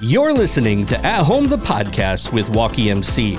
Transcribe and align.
You're 0.00 0.32
listening 0.32 0.86
to 0.86 0.98
At 1.06 1.22
Home 1.22 1.44
the 1.44 1.56
podcast 1.56 2.32
with 2.32 2.48
Walkie 2.50 2.90
MC. 2.90 3.38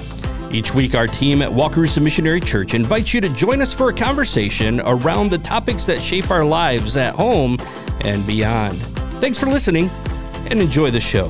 Each 0.52 0.74
week, 0.74 0.96
our 0.96 1.06
team 1.06 1.42
at 1.42 1.52
Wakarusa 1.52 2.02
Missionary 2.02 2.40
Church 2.40 2.74
invites 2.74 3.14
you 3.14 3.22
to 3.22 3.30
join 3.30 3.62
us 3.62 3.74
for 3.74 3.90
a 3.90 3.94
conversation 3.94 4.80
around 4.82 5.30
the 5.30 5.38
topics 5.38 5.86
that 5.86 6.02
shape 6.02 6.32
our 6.32 6.46
lives 6.46 6.96
at 6.98 7.14
home 7.16 7.58
and 8.02 8.26
beyond. 8.26 8.80
Thanks 9.20 9.38
for 9.38 9.48
listening 9.48 9.90
and 10.50 10.62
enjoy 10.62 10.92
the 10.92 11.02
show. 11.02 11.30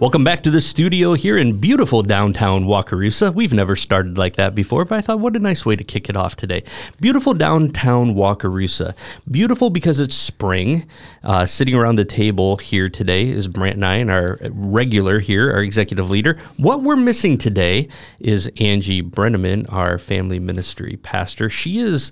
Welcome 0.00 0.24
back 0.24 0.42
to 0.42 0.50
the 0.50 0.60
studio 0.60 1.14
here 1.14 1.38
in 1.38 1.60
beautiful 1.60 2.02
downtown 2.02 2.64
Wakarusa. 2.64 3.32
We've 3.32 3.52
never 3.52 3.76
started 3.76 4.18
like 4.18 4.34
that 4.34 4.52
before, 4.52 4.84
but 4.84 4.98
I 4.98 5.00
thought 5.00 5.20
what 5.20 5.36
a 5.36 5.38
nice 5.38 5.64
way 5.64 5.76
to 5.76 5.84
kick 5.84 6.08
it 6.08 6.16
off 6.16 6.34
today. 6.34 6.64
Beautiful 7.00 7.32
downtown 7.32 8.16
Wakarusa. 8.16 8.96
Beautiful 9.30 9.70
because 9.70 10.00
it's 10.00 10.16
spring. 10.16 10.84
Uh, 11.22 11.46
sitting 11.46 11.76
around 11.76 11.94
the 11.94 12.04
table 12.04 12.56
here 12.56 12.88
today 12.88 13.28
is 13.28 13.46
Brant 13.46 13.76
and 13.76 13.84
I, 13.84 13.94
and 13.94 14.10
our 14.10 14.36
regular 14.50 15.20
here, 15.20 15.52
our 15.52 15.62
executive 15.62 16.10
leader. 16.10 16.38
What 16.56 16.82
we're 16.82 16.96
missing 16.96 17.38
today 17.38 17.86
is 18.18 18.50
Angie 18.58 19.00
Brenneman, 19.00 19.72
our 19.72 20.00
family 20.00 20.40
ministry 20.40 20.98
pastor. 21.04 21.48
She 21.48 21.78
is 21.78 22.10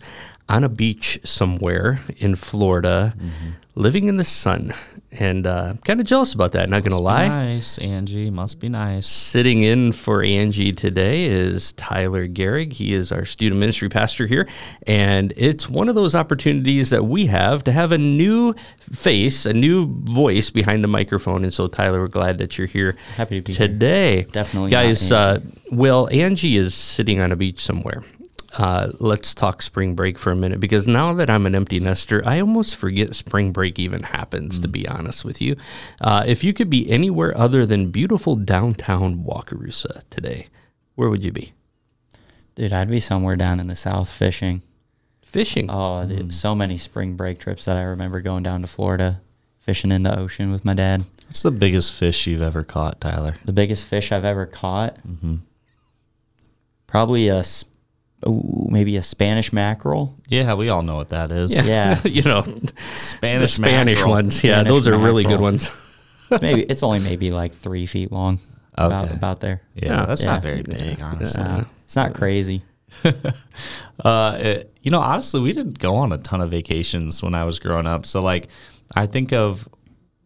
on 0.48 0.62
a 0.62 0.68
beach 0.68 1.18
somewhere 1.24 2.00
in 2.18 2.36
Florida, 2.36 3.14
mm-hmm. 3.16 3.50
Living 3.74 4.08
in 4.08 4.16
the 4.18 4.24
sun 4.24 4.72
and 5.12 5.46
uh, 5.46 5.74
kind 5.84 6.00
of 6.00 6.06
jealous 6.06 6.32
about 6.32 6.52
that. 6.52 6.68
Not 6.68 6.82
going 6.82 6.96
to 6.96 7.02
lie. 7.02 7.28
Nice, 7.28 7.78
Angie. 7.78 8.30
Must 8.30 8.60
be 8.60 8.68
nice. 8.68 9.06
Sitting 9.06 9.62
in 9.62 9.92
for 9.92 10.22
Angie 10.22 10.72
today 10.72 11.24
is 11.24 11.72
Tyler 11.72 12.26
Gehrig. 12.26 12.72
He 12.72 12.94
is 12.94 13.12
our 13.12 13.24
student 13.24 13.60
ministry 13.60 13.88
pastor 13.88 14.26
here, 14.26 14.48
and 14.86 15.32
it's 15.36 15.68
one 15.68 15.88
of 15.88 15.94
those 15.94 16.14
opportunities 16.14 16.90
that 16.90 17.04
we 17.04 17.26
have 17.26 17.64
to 17.64 17.72
have 17.72 17.92
a 17.92 17.98
new 17.98 18.54
face, 18.80 19.46
a 19.46 19.52
new 19.52 19.86
voice 19.86 20.50
behind 20.50 20.82
the 20.82 20.88
microphone. 20.88 21.44
And 21.44 21.52
so, 21.52 21.66
Tyler, 21.66 22.00
we're 22.00 22.08
glad 22.08 22.38
that 22.38 22.56
you're 22.58 22.66
here. 22.66 22.96
Happy 23.16 23.40
to 23.40 23.46
be 23.46 23.54
today. 23.54 24.16
Here. 24.16 24.26
Definitely, 24.32 24.70
guys. 24.70 25.12
Uh, 25.12 25.40
well, 25.70 26.08
Angie 26.10 26.56
is 26.56 26.74
sitting 26.74 27.20
on 27.20 27.32
a 27.32 27.36
beach 27.36 27.60
somewhere, 27.60 28.02
uh, 28.58 28.90
let's 28.98 29.34
talk 29.34 29.62
spring 29.62 29.94
break 29.94 30.18
for 30.18 30.30
a 30.30 30.36
minute 30.36 30.60
because 30.60 30.86
now 30.86 31.14
that 31.14 31.30
I'm 31.30 31.46
an 31.46 31.54
empty 31.54 31.80
nester, 31.80 32.22
I 32.26 32.40
almost 32.40 32.76
forget 32.76 33.14
spring 33.14 33.52
break 33.52 33.78
even 33.78 34.02
happens, 34.02 34.58
mm. 34.58 34.62
to 34.62 34.68
be 34.68 34.86
honest 34.86 35.24
with 35.24 35.40
you. 35.40 35.56
Uh, 36.00 36.24
if 36.26 36.44
you 36.44 36.52
could 36.52 36.68
be 36.68 36.90
anywhere 36.90 37.36
other 37.36 37.64
than 37.64 37.90
beautiful 37.90 38.36
downtown 38.36 39.24
Wakarusa 39.24 40.08
today, 40.10 40.48
where 40.96 41.08
would 41.08 41.24
you 41.24 41.32
be? 41.32 41.52
Dude, 42.54 42.72
I'd 42.72 42.90
be 42.90 43.00
somewhere 43.00 43.36
down 43.36 43.58
in 43.58 43.68
the 43.68 43.76
south 43.76 44.10
fishing. 44.10 44.60
Fishing? 45.22 45.70
Oh, 45.70 46.04
dude, 46.04 46.28
mm. 46.28 46.32
so 46.32 46.54
many 46.54 46.76
spring 46.76 47.16
break 47.16 47.38
trips 47.40 47.64
that 47.64 47.78
I 47.78 47.82
remember 47.82 48.20
going 48.20 48.42
down 48.42 48.60
to 48.60 48.66
Florida, 48.66 49.22
fishing 49.60 49.90
in 49.90 50.02
the 50.02 50.18
ocean 50.18 50.52
with 50.52 50.62
my 50.62 50.74
dad. 50.74 51.04
What's 51.26 51.42
the 51.42 51.50
biggest 51.50 51.94
fish 51.94 52.26
you've 52.26 52.42
ever 52.42 52.62
caught, 52.62 53.00
Tyler? 53.00 53.36
The 53.46 53.54
biggest 53.54 53.86
fish 53.86 54.12
I've 54.12 54.26
ever 54.26 54.44
caught? 54.44 54.96
Mm-hmm. 54.96 55.36
Probably 56.86 57.28
a 57.28 57.42
Ooh, 58.26 58.68
maybe 58.70 58.96
a 58.96 59.02
Spanish 59.02 59.52
mackerel. 59.52 60.16
Yeah, 60.28 60.54
we 60.54 60.68
all 60.68 60.82
know 60.82 60.96
what 60.96 61.10
that 61.10 61.30
is. 61.30 61.54
Yeah, 61.54 61.64
yeah. 61.64 62.00
you 62.04 62.22
know, 62.22 62.42
Spanish 62.42 63.50
the 63.50 63.62
Spanish 63.62 63.98
mackerel. 63.98 64.10
ones. 64.10 64.44
Yeah, 64.44 64.54
Spanish 64.60 64.72
those 64.72 64.88
are 64.88 64.92
mackerel. 64.92 65.06
really 65.06 65.24
good 65.24 65.40
ones. 65.40 65.70
it's 66.30 66.42
maybe 66.42 66.62
it's 66.68 66.82
only 66.82 67.00
maybe 67.00 67.30
like 67.30 67.52
three 67.52 67.86
feet 67.86 68.12
long. 68.12 68.38
Okay. 68.78 68.86
About, 68.86 69.12
about 69.12 69.40
there. 69.40 69.60
Yeah, 69.74 70.06
that's 70.06 70.24
yeah. 70.24 70.32
not 70.32 70.42
very 70.42 70.62
big, 70.62 71.00
honestly. 71.00 71.42
Uh, 71.42 71.64
it's 71.84 71.96
not 71.96 72.14
crazy. 72.14 72.62
uh, 74.04 74.38
it, 74.40 74.76
you 74.82 74.90
know, 74.90 75.00
honestly, 75.00 75.40
we 75.40 75.52
didn't 75.52 75.78
go 75.78 75.96
on 75.96 76.12
a 76.12 76.18
ton 76.18 76.40
of 76.40 76.50
vacations 76.50 77.22
when 77.22 77.34
I 77.34 77.44
was 77.44 77.58
growing 77.58 77.86
up. 77.86 78.06
So, 78.06 78.20
like, 78.20 78.48
I 78.96 79.06
think 79.06 79.32
of 79.32 79.68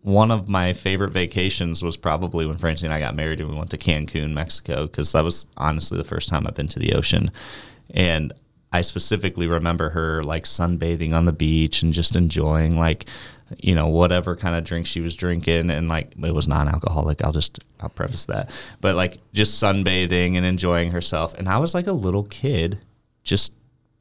one 0.03 0.31
of 0.31 0.49
my 0.49 0.73
favorite 0.73 1.11
vacations 1.11 1.83
was 1.83 1.97
probably 1.97 2.47
when 2.47 2.57
Francie 2.57 2.87
and 2.87 2.95
I 2.95 3.01
got 3.01 3.17
married 3.17 3.41
and 3.41 3.51
we 3.51 3.57
went 3.57 3.71
to 3.71 3.79
Cancun, 3.79 4.33
Mexico, 4.33 4.87
because 4.87 5.11
that 5.13 5.25
was 5.25 5.49
honestly 5.57 5.99
the 5.99 6.05
first 6.05 6.29
time 6.29 6.47
I've 6.47 6.55
been 6.55 6.69
to 6.69 6.79
the 6.79 6.93
ocean. 6.93 7.33
And 7.95 8.33
I 8.73 8.83
specifically 8.83 9.47
remember 9.47 9.91
her 9.91 10.23
like 10.23 10.45
sunbathing 10.45 11.15
on 11.15 11.25
the 11.25 11.33
beach 11.33 11.83
and 11.83 11.93
just 11.93 12.17
enjoying 12.17 12.79
like, 12.79 13.07
you 13.59 13.75
know, 13.75 13.87
whatever 13.87 14.37
kind 14.37 14.57
of 14.57 14.65
drink 14.65 14.87
she 14.87 15.01
was 15.01 15.15
drinking. 15.15 15.71
And 15.71 15.89
like, 15.89 16.13
it 16.23 16.35
was 16.35 16.49
non 16.49 16.69
alcoholic. 16.69 17.23
I'll 17.25 17.33
just, 17.33 17.59
I'll 17.81 17.89
preface 17.89 18.27
that. 18.27 18.51
But 18.81 18.97
like, 18.97 19.19
just 19.33 19.63
sunbathing 19.63 20.37
and 20.37 20.45
enjoying 20.45 20.91
herself. 20.91 21.35
And 21.35 21.49
I 21.49 21.59
was 21.59 21.75
like 21.75 21.87
a 21.87 21.93
little 21.93 22.25
kid 22.25 22.81
just 23.23 23.53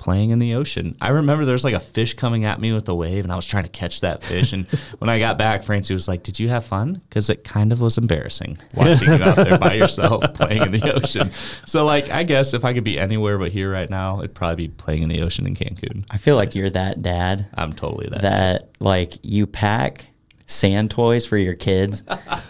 playing 0.06 0.30
in 0.30 0.38
the 0.38 0.54
ocean. 0.54 0.96
I 1.02 1.10
remember 1.10 1.46
there's 1.46 1.64
like 1.64 1.74
a 1.74 1.80
fish 1.80 2.14
coming 2.14 2.46
at 2.46 2.62
me 2.62 2.72
with 2.72 2.88
a 2.88 2.94
wave, 2.94 3.24
and 3.24 3.34
I 3.34 3.36
was 3.36 3.48
trying 3.48 3.64
to 3.64 3.70
catch 3.70 4.02
that 4.02 4.24
fish. 4.24 4.54
And 4.54 4.68
when 5.00 5.10
I 5.10 5.18
got 5.18 5.40
back, 5.40 5.64
Francie 5.64 5.96
was 5.96 6.08
like, 6.08 6.22
"Did 6.22 6.40
you 6.40 6.48
have 6.50 6.64
fun?" 6.64 7.02
Because 7.10 7.32
it 7.32 7.44
kind 7.44 7.72
of 7.72 7.82
was 7.82 7.98
embarrassing 7.98 8.60
watching 8.76 9.08
you 9.08 9.24
out 9.24 9.36
there 9.36 9.58
by 9.58 9.74
yourself 9.74 10.24
playing 10.36 10.62
in 10.62 10.72
the 10.72 10.94
ocean. 10.94 11.32
So, 11.66 11.86
like, 11.86 12.12
I 12.12 12.22
guess 12.22 12.54
if 12.54 12.64
I 12.64 12.74
could 12.74 12.84
be 12.84 13.00
anywhere 13.00 13.40
but 13.40 13.52
here 13.52 13.72
right 13.72 13.90
now, 13.90 14.20
it'd 14.20 14.36
probably 14.36 14.68
be 14.68 14.74
playing 14.76 15.02
in 15.02 15.10
the 15.10 15.24
ocean 15.24 15.48
in 15.48 15.56
Cancun. 15.56 16.06
I 16.12 16.18
feel 16.18 16.36
like 16.36 16.54
you're 16.54 16.70
that 16.70 17.02
dad. 17.02 17.48
I'm 17.56 17.74
totally 17.74 18.08
that. 18.10 18.22
That 18.22 18.60
dad. 18.60 18.70
like 18.80 19.14
you 19.24 19.48
pack 19.48 20.10
sand 20.46 20.92
toys 20.92 21.26
for 21.26 21.38
your 21.38 21.56
kids, 21.56 22.04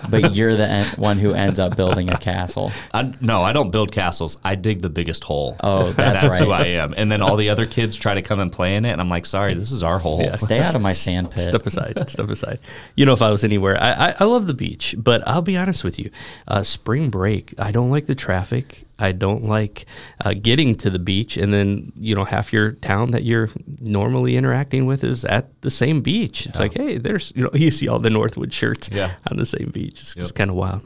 but 0.10 0.36
you're 0.36 0.56
the 0.56 0.68
en- 0.68 0.86
one 0.98 1.18
who 1.18 1.34
ends 1.34 1.60
up 1.60 1.78
building 1.78 2.10
a 2.10 2.18
castle. 2.18 2.72
I, 2.94 3.14
no, 3.22 3.42
I 3.42 3.54
don't 3.54 3.72
build 3.72 3.92
castles. 3.92 4.40
I 4.44 4.56
dig 4.56 4.82
the 4.82 4.90
biggest 4.90 5.24
hole. 5.24 5.56
Oh, 5.64 5.92
that's, 5.94 6.22
that's 6.22 6.40
right. 6.40 6.46
who 6.46 6.52
I 6.52 6.66
am. 6.66 6.94
And 6.98 7.12
then 7.12 7.22
all 7.22 7.36
the 7.38 7.50
other 7.50 7.66
kids 7.66 7.96
try 7.96 8.14
to 8.14 8.22
come 8.22 8.40
and 8.40 8.52
play 8.52 8.76
in 8.76 8.86
it, 8.86 8.92
and 8.92 9.02
I'm 9.02 9.10
like, 9.10 9.26
sorry, 9.26 9.54
this 9.54 9.72
is 9.72 9.84
our 9.84 10.00
hole. 10.00 10.20
Yeah, 10.22 10.36
stay 10.36 10.60
out 10.60 10.76
of 10.76 10.82
my 10.82 10.94
sand 10.94 11.32
pit. 11.32 11.40
Step 11.46 11.66
aside. 11.66 12.10
Step 12.10 12.30
aside. 12.30 12.60
You 12.96 13.06
know, 13.06 13.14
if 13.14 13.22
I 13.22 13.32
was 13.32 13.44
anywhere, 13.44 13.82
I, 13.82 14.10
I, 14.10 14.16
I 14.20 14.24
love 14.26 14.48
the 14.48 14.54
beach, 14.54 14.96
but 14.98 15.26
I'll 15.28 15.42
be 15.42 15.58
honest 15.58 15.84
with 15.84 15.98
you, 16.00 16.12
uh, 16.48 16.64
spring 16.64 17.10
break, 17.10 17.54
I 17.58 17.72
don't 17.72 17.92
like 17.92 18.06
the 18.08 18.16
traffic. 18.16 18.86
I 19.00 19.12
don't 19.12 19.46
like 19.46 19.86
uh, 20.24 20.34
getting 20.34 20.76
to 20.76 20.90
the 20.90 21.00
beach, 21.00 21.38
and 21.38 21.54
then 21.54 21.92
you 21.96 22.16
know 22.16 22.24
half 22.24 22.54
your 22.54 22.74
town 22.74 23.12
that 23.12 23.24
you're 23.24 23.50
normally 23.80 24.38
interacting 24.38 24.86
with 24.86 25.04
is 25.04 25.26
at 25.26 25.62
the 25.62 25.72
same 25.72 26.02
beach. 26.02 26.46
It's 26.46 26.58
yeah. 26.58 26.64
like, 26.64 26.74
hey, 26.74 26.98
there's 26.98 27.32
you 27.36 27.44
know 27.44 27.50
you 27.54 27.72
see 27.72 27.88
all 27.88 28.00
the 28.00 28.10
Northwood 28.10 28.54
shirts 28.54 28.90
yeah. 28.92 29.12
on 29.30 29.38
the 29.38 29.46
same 29.46 29.72
beach. 29.74 30.02
It's, 30.02 30.16
yep. 30.16 30.24
it's 30.24 30.32
kind 30.32 30.50
of 30.50 30.56
wild. 30.56 30.82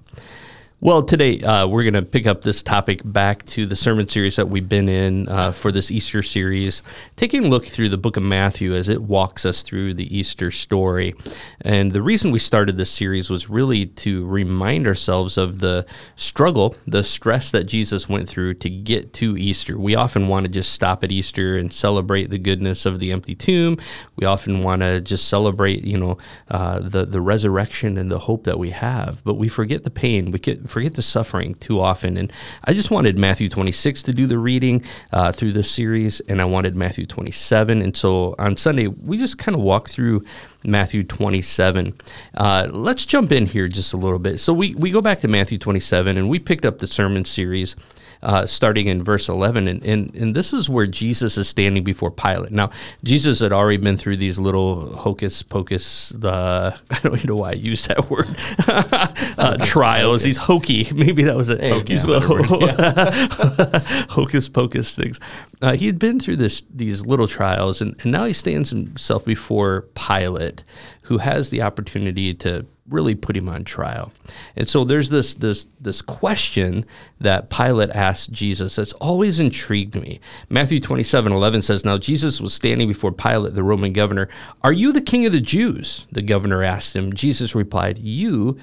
Well, 0.82 1.04
today 1.04 1.42
uh, 1.42 1.68
we're 1.68 1.84
going 1.84 2.02
to 2.02 2.10
pick 2.10 2.26
up 2.26 2.42
this 2.42 2.64
topic 2.64 3.02
back 3.04 3.46
to 3.48 3.66
the 3.66 3.76
sermon 3.76 4.08
series 4.08 4.38
that 4.38 4.48
we've 4.48 4.70
been 4.70 4.88
in 4.88 5.28
uh, 5.28 5.52
for 5.52 5.74
this 5.74 5.92
Easter 5.92 6.24
series, 6.24 6.84
taking 7.18 7.44
a 7.44 7.48
look 7.50 7.66
through 7.66 7.90
the 7.90 7.98
book 7.98 8.16
of 8.16 8.24
Matthew 8.24 8.74
as 8.74 8.88
it 8.88 9.02
walks 9.02 9.46
us 9.46 9.62
through 9.62 9.96
the 9.96 10.18
Easter 10.18 10.52
story. 10.52 11.16
And 11.60 11.92
the 11.92 12.02
reason 12.02 12.32
we 12.32 12.40
started 12.40 12.78
this 12.78 12.90
series 12.90 13.30
was 13.30 13.50
really 13.50 13.88
to 13.88 14.26
remind 14.26 14.88
ourselves 14.88 15.38
of 15.38 15.60
the 15.60 15.86
struggle, 16.16 16.78
the 16.88 17.04
stress 17.04 17.52
that 17.52 17.66
Jesus 17.66 18.08
went 18.08 18.30
through 18.30 18.54
to 18.54 18.70
get 18.70 19.12
to 19.16 19.36
Easter. 19.36 19.78
We 19.78 19.96
often 19.96 20.30
want 20.30 20.46
to 20.46 20.52
just 20.52 20.72
stop 20.72 21.04
at 21.04 21.12
Easter 21.12 21.58
and 21.58 21.74
celebrate 21.74 22.30
the 22.30 22.40
goodness 22.40 22.86
of 22.86 23.02
the 23.02 23.12
empty 23.12 23.36
tomb. 23.36 23.80
We 24.16 24.26
often 24.26 24.64
want 24.64 24.82
to 24.84 25.02
just 25.02 25.28
celebrate, 25.28 25.84
you 25.84 26.00
know, 26.00 26.18
uh, 26.48 26.80
the 26.80 27.04
the 27.04 27.20
resurrection 27.20 27.98
and 27.98 28.10
the 28.10 28.20
hope 28.20 28.46
that 28.46 28.58
we 28.58 28.70
have, 28.70 29.22
but 29.26 29.34
we 29.34 29.50
forget 29.50 29.84
the 29.84 29.90
pain. 29.90 30.32
We 30.32 30.40
get 30.40 30.69
forget 30.70 30.96
the 30.96 31.02
suffering 31.02 31.56
too 31.56 31.80
often. 31.82 32.18
And 32.18 32.32
I 32.66 32.74
just 32.74 32.92
wanted 32.92 33.18
Matthew 33.18 33.50
26 33.50 34.04
to 34.04 34.14
do 34.14 34.28
the 34.28 34.38
reading 34.38 34.84
uh, 35.12 35.32
through 35.32 35.54
this 35.54 35.70
series, 35.70 36.20
and 36.22 36.42
I 36.42 36.46
wanted 36.46 36.76
Matthew 36.76 37.06
27. 37.06 37.82
And 37.82 37.96
so 37.96 38.36
on 38.40 38.58
Sunday, 38.58 38.88
we 38.88 39.18
just 39.18 39.38
kind 39.38 39.56
of 39.56 39.62
walk 39.62 39.90
through 39.90 40.24
Matthew 40.64 41.04
27. 41.04 41.94
Uh, 42.36 42.68
let's 42.72 43.06
jump 43.06 43.32
in 43.32 43.46
here 43.46 43.68
just 43.68 43.94
a 43.94 43.98
little 43.98 44.20
bit. 44.20 44.40
So 44.40 44.54
we, 44.54 44.76
we 44.76 44.92
go 44.92 45.02
back 45.02 45.20
to 45.22 45.28
Matthew 45.28 45.58
27, 45.58 46.18
and 46.18 46.30
we 46.30 46.40
picked 46.40 46.66
up 46.66 46.80
the 46.80 46.88
sermon 46.88 47.26
series 47.26 47.76
uh, 48.22 48.46
starting 48.46 48.88
in 48.88 49.04
verse 49.04 49.30
11. 49.30 49.68
And, 49.68 49.84
and, 49.84 50.16
and 50.16 50.36
this 50.36 50.54
is 50.54 50.70
where 50.70 50.88
Jesus 50.88 51.38
is 51.38 51.48
standing 51.48 51.84
before 51.84 52.12
Pilate. 52.12 52.52
Now, 52.52 52.70
Jesus 53.04 53.40
had 53.40 53.54
already 53.54 53.78
been 53.78 53.98
through 53.98 54.18
these 54.18 54.40
little 54.40 54.96
hocus 54.96 55.42
pocus, 55.42 56.14
uh, 56.16 56.78
I 56.90 57.00
don't 57.00 57.16
even 57.16 57.28
know 57.28 57.42
why 57.42 57.52
I 57.52 57.54
used 57.54 57.88
that 57.88 58.10
word, 58.10 58.28
uh, 59.38 59.58
trials, 59.66 60.24
these 60.24 60.38
hokey, 60.38 60.88
maybe 60.94 61.24
that 61.24 61.36
was 61.36 61.50
it, 61.50 61.86
these 61.86 62.06
little 62.06 62.46
hocus 64.10 64.50
pocus 64.50 64.96
things. 64.96 65.20
Uh, 65.62 65.76
he 65.76 65.86
had 65.86 66.00
been 66.00 66.20
through 66.20 66.38
this 66.38 66.62
these 66.74 67.06
little 67.06 67.28
trials, 67.28 67.82
and, 67.82 67.96
and 68.02 68.12
now 68.12 68.26
he 68.26 68.34
stands 68.34 68.70
himself 68.70 69.26
before 69.26 69.82
Pilate, 69.94 70.64
who 71.10 71.18
has 71.18 71.50
the 71.50 71.64
opportunity 71.64 72.36
to 72.36 72.64
really 72.88 73.16
put 73.16 73.36
him 73.36 73.50
on 73.50 73.64
trial. 73.64 74.12
And 74.56 74.70
so 74.70 74.84
there's 74.84 75.10
this 75.10 75.34
this 75.34 75.66
this 75.82 76.04
question 76.04 76.86
that 77.20 77.50
Pilate 77.50 77.90
asked 77.90 78.32
Jesus 78.32 78.76
that's 78.76 78.94
always 78.94 79.40
intrigued 79.40 79.96
me. 79.96 80.20
Matthew 80.50 80.80
27, 80.80 81.32
11 81.32 81.64
says, 81.64 81.84
Now 81.84 81.98
Jesus 81.98 82.40
was 82.40 82.54
standing 82.54 82.88
before 82.88 83.12
Pilate, 83.12 83.56
the 83.56 83.64
Roman 83.64 83.92
governor. 83.92 84.30
Are 84.62 84.72
you 84.72 84.92
the 84.92 85.02
king 85.02 85.26
of 85.26 85.32
the 85.32 85.42
Jews? 85.42 86.06
The 86.12 86.22
governor 86.22 86.62
asked 86.62 86.96
him. 86.96 87.12
Jesus 87.12 87.56
replied, 87.56 87.98
You 87.98 88.60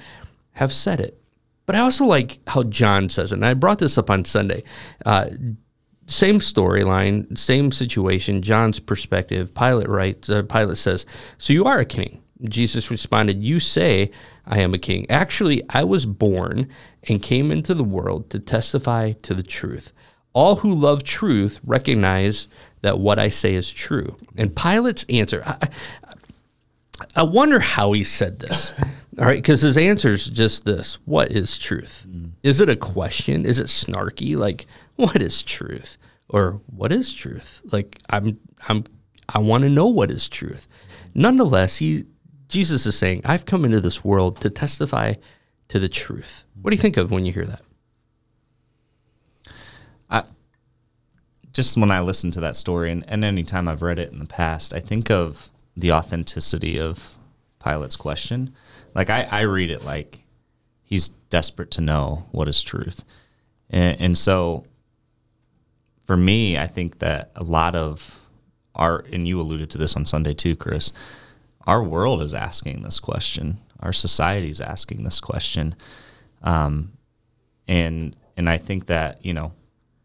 have 0.52 0.72
said 0.72 1.00
it. 1.00 1.20
But 1.66 1.74
I 1.74 1.80
also 1.80 2.06
like 2.06 2.38
how 2.46 2.62
John 2.62 3.08
says 3.08 3.32
it. 3.32 3.36
And 3.36 3.44
I 3.44 3.54
brought 3.54 3.80
this 3.80 3.98
up 3.98 4.08
on 4.08 4.24
Sunday. 4.24 4.62
Uh, 5.04 5.30
same 6.06 6.38
storyline, 6.38 7.36
same 7.36 7.72
situation, 7.72 8.40
John's 8.40 8.78
perspective. 8.78 9.52
Pilate 9.52 9.88
writes, 9.88 10.30
uh, 10.30 10.42
Pilate 10.42 10.78
says, 10.78 11.06
So 11.38 11.52
you 11.52 11.64
are 11.64 11.80
a 11.80 11.84
king. 11.84 12.22
Jesus 12.44 12.90
responded, 12.90 13.42
You 13.42 13.60
say 13.60 14.10
I 14.46 14.60
am 14.60 14.74
a 14.74 14.78
king. 14.78 15.06
Actually, 15.10 15.62
I 15.70 15.84
was 15.84 16.06
born 16.06 16.68
and 17.04 17.22
came 17.22 17.50
into 17.50 17.74
the 17.74 17.84
world 17.84 18.30
to 18.30 18.38
testify 18.38 19.12
to 19.22 19.34
the 19.34 19.42
truth. 19.42 19.92
All 20.32 20.56
who 20.56 20.74
love 20.74 21.02
truth 21.02 21.60
recognize 21.64 22.48
that 22.82 22.98
what 22.98 23.18
I 23.18 23.30
say 23.30 23.54
is 23.54 23.72
true. 23.72 24.16
And 24.36 24.54
Pilate's 24.54 25.06
answer, 25.08 25.42
I, 25.46 25.68
I 27.14 27.22
wonder 27.22 27.58
how 27.58 27.92
he 27.92 28.04
said 28.04 28.38
this. 28.38 28.72
All 29.18 29.24
right, 29.24 29.38
because 29.42 29.62
his 29.62 29.78
answer 29.78 30.10
is 30.10 30.26
just 30.26 30.66
this 30.66 30.98
What 31.06 31.32
is 31.32 31.56
truth? 31.56 32.06
Mm. 32.08 32.32
Is 32.42 32.60
it 32.60 32.68
a 32.68 32.76
question? 32.76 33.46
Is 33.46 33.58
it 33.58 33.68
snarky? 33.68 34.36
Like, 34.36 34.66
what 34.96 35.22
is 35.22 35.42
truth? 35.42 35.96
Or 36.28 36.60
what 36.66 36.92
is 36.92 37.12
truth? 37.12 37.62
Like, 37.72 37.98
I'm, 38.10 38.38
I'm, 38.68 38.84
I 39.28 39.38
want 39.38 39.62
to 39.62 39.70
know 39.70 39.86
what 39.86 40.10
is 40.10 40.28
truth. 40.28 40.68
Nonetheless, 41.14 41.78
he, 41.78 42.04
Jesus 42.48 42.86
is 42.86 42.96
saying, 42.96 43.22
I've 43.24 43.46
come 43.46 43.64
into 43.64 43.80
this 43.80 44.04
world 44.04 44.40
to 44.40 44.50
testify 44.50 45.14
to 45.68 45.78
the 45.78 45.88
truth. 45.88 46.44
What 46.60 46.70
do 46.70 46.76
you 46.76 46.82
think 46.82 46.96
of 46.96 47.10
when 47.10 47.26
you 47.26 47.32
hear 47.32 47.46
that? 47.46 47.62
just 51.56 51.78
when 51.78 51.90
I 51.90 52.00
listen 52.00 52.30
to 52.32 52.40
that 52.40 52.54
story, 52.54 52.90
and, 52.90 53.02
and 53.08 53.24
anytime 53.24 53.66
I've 53.66 53.80
read 53.80 53.98
it 53.98 54.12
in 54.12 54.18
the 54.18 54.26
past, 54.26 54.74
I 54.74 54.80
think 54.80 55.10
of 55.10 55.48
the 55.74 55.90
authenticity 55.90 56.78
of 56.78 57.16
Pilate's 57.64 57.96
question. 57.96 58.54
Like 58.94 59.08
I, 59.08 59.22
I 59.22 59.40
read 59.40 59.70
it 59.70 59.82
like 59.82 60.22
he's 60.84 61.08
desperate 61.08 61.70
to 61.72 61.80
know 61.80 62.26
what 62.30 62.46
is 62.46 62.62
truth, 62.62 63.04
and, 63.70 63.98
and 63.98 64.18
so 64.18 64.66
for 66.04 66.14
me, 66.14 66.58
I 66.58 66.66
think 66.66 66.98
that 66.98 67.32
a 67.34 67.42
lot 67.42 67.74
of 67.74 68.20
our 68.74 69.06
and 69.10 69.26
you 69.26 69.40
alluded 69.40 69.70
to 69.70 69.78
this 69.78 69.96
on 69.96 70.04
Sunday 70.04 70.34
too, 70.34 70.56
Chris. 70.56 70.92
Our 71.66 71.82
world 71.82 72.22
is 72.22 72.34
asking 72.34 72.82
this 72.82 73.00
question. 73.00 73.58
Our 73.80 73.92
society 73.92 74.48
is 74.48 74.60
asking 74.60 75.02
this 75.02 75.20
question, 75.20 75.74
um, 76.42 76.92
and 77.68 78.16
and 78.36 78.48
I 78.48 78.58
think 78.58 78.86
that 78.86 79.24
you 79.24 79.34
know 79.34 79.52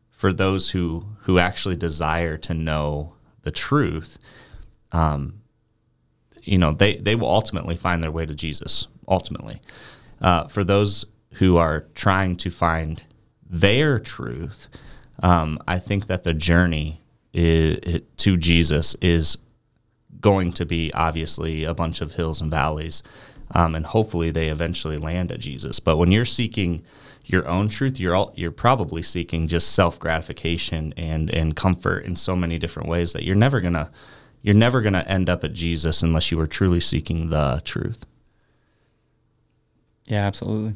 for 0.10 0.34
those 0.34 0.70
who 0.70 1.06
who 1.22 1.40
actually 1.40 1.76
desire 1.76 2.38
to 2.38 2.54
know 2.54 3.14
the 3.44 3.52
truth, 3.52 4.18
um, 4.92 5.42
you 6.44 6.58
know, 6.58 6.72
they 6.72 6.96
they 6.96 7.16
will 7.16 7.30
ultimately 7.30 7.76
find 7.76 8.02
their 8.04 8.12
way 8.12 8.26
to 8.26 8.34
Jesus. 8.34 8.88
Ultimately, 9.08 9.62
uh, 10.22 10.48
for 10.48 10.64
those 10.64 11.06
who 11.34 11.58
are 11.58 11.86
trying 11.96 12.36
to 12.38 12.50
find 12.50 13.04
their 13.50 14.00
truth, 14.00 14.70
um, 15.22 15.60
I 15.68 15.80
think 15.80 16.08
that 16.08 16.24
the 16.24 16.34
journey 16.34 17.02
is, 17.34 17.78
it, 17.78 18.18
to 18.20 18.38
Jesus 18.38 18.96
is 19.02 19.38
going 20.22 20.54
to 20.54 20.66
be 20.66 20.92
obviously 20.94 21.64
a 21.64 21.74
bunch 21.74 22.02
of 22.02 22.14
hills 22.14 22.42
and 22.42 22.50
valleys, 22.50 23.04
um, 23.54 23.76
and 23.76 23.86
hopefully 23.86 24.32
they 24.32 24.50
eventually 24.50 24.98
land 24.98 25.32
at 25.32 25.40
Jesus. 25.40 25.80
But 25.80 25.98
when 25.98 26.12
you're 26.12 26.26
seeking 26.26 26.84
your 27.26 27.48
own 27.48 27.68
truth, 27.68 28.00
you're 28.00 28.16
all, 28.16 28.34
you're 28.36 28.52
probably 28.52 29.02
seeking 29.02 29.48
just 29.48 29.74
self 29.74 30.00
gratification 30.00 30.94
and 30.98 31.30
and 31.30 31.56
comfort 31.56 32.06
in 32.06 32.16
so 32.16 32.36
many 32.36 32.58
different 32.58 32.90
ways 32.90 33.14
that 33.14 33.24
you're 33.24 33.36
never 33.36 33.62
gonna 33.62 33.90
you're 34.42 34.56
never 34.56 34.82
gonna 34.82 35.06
end 35.08 35.30
up 35.30 35.44
at 35.44 35.54
Jesus 35.54 36.02
unless 36.04 36.32
you 36.32 36.40
are 36.40 36.48
truly 36.48 36.80
seeking 36.80 37.30
the 37.30 37.62
truth. 37.66 38.06
Yeah, 40.06 40.26
absolutely. 40.26 40.74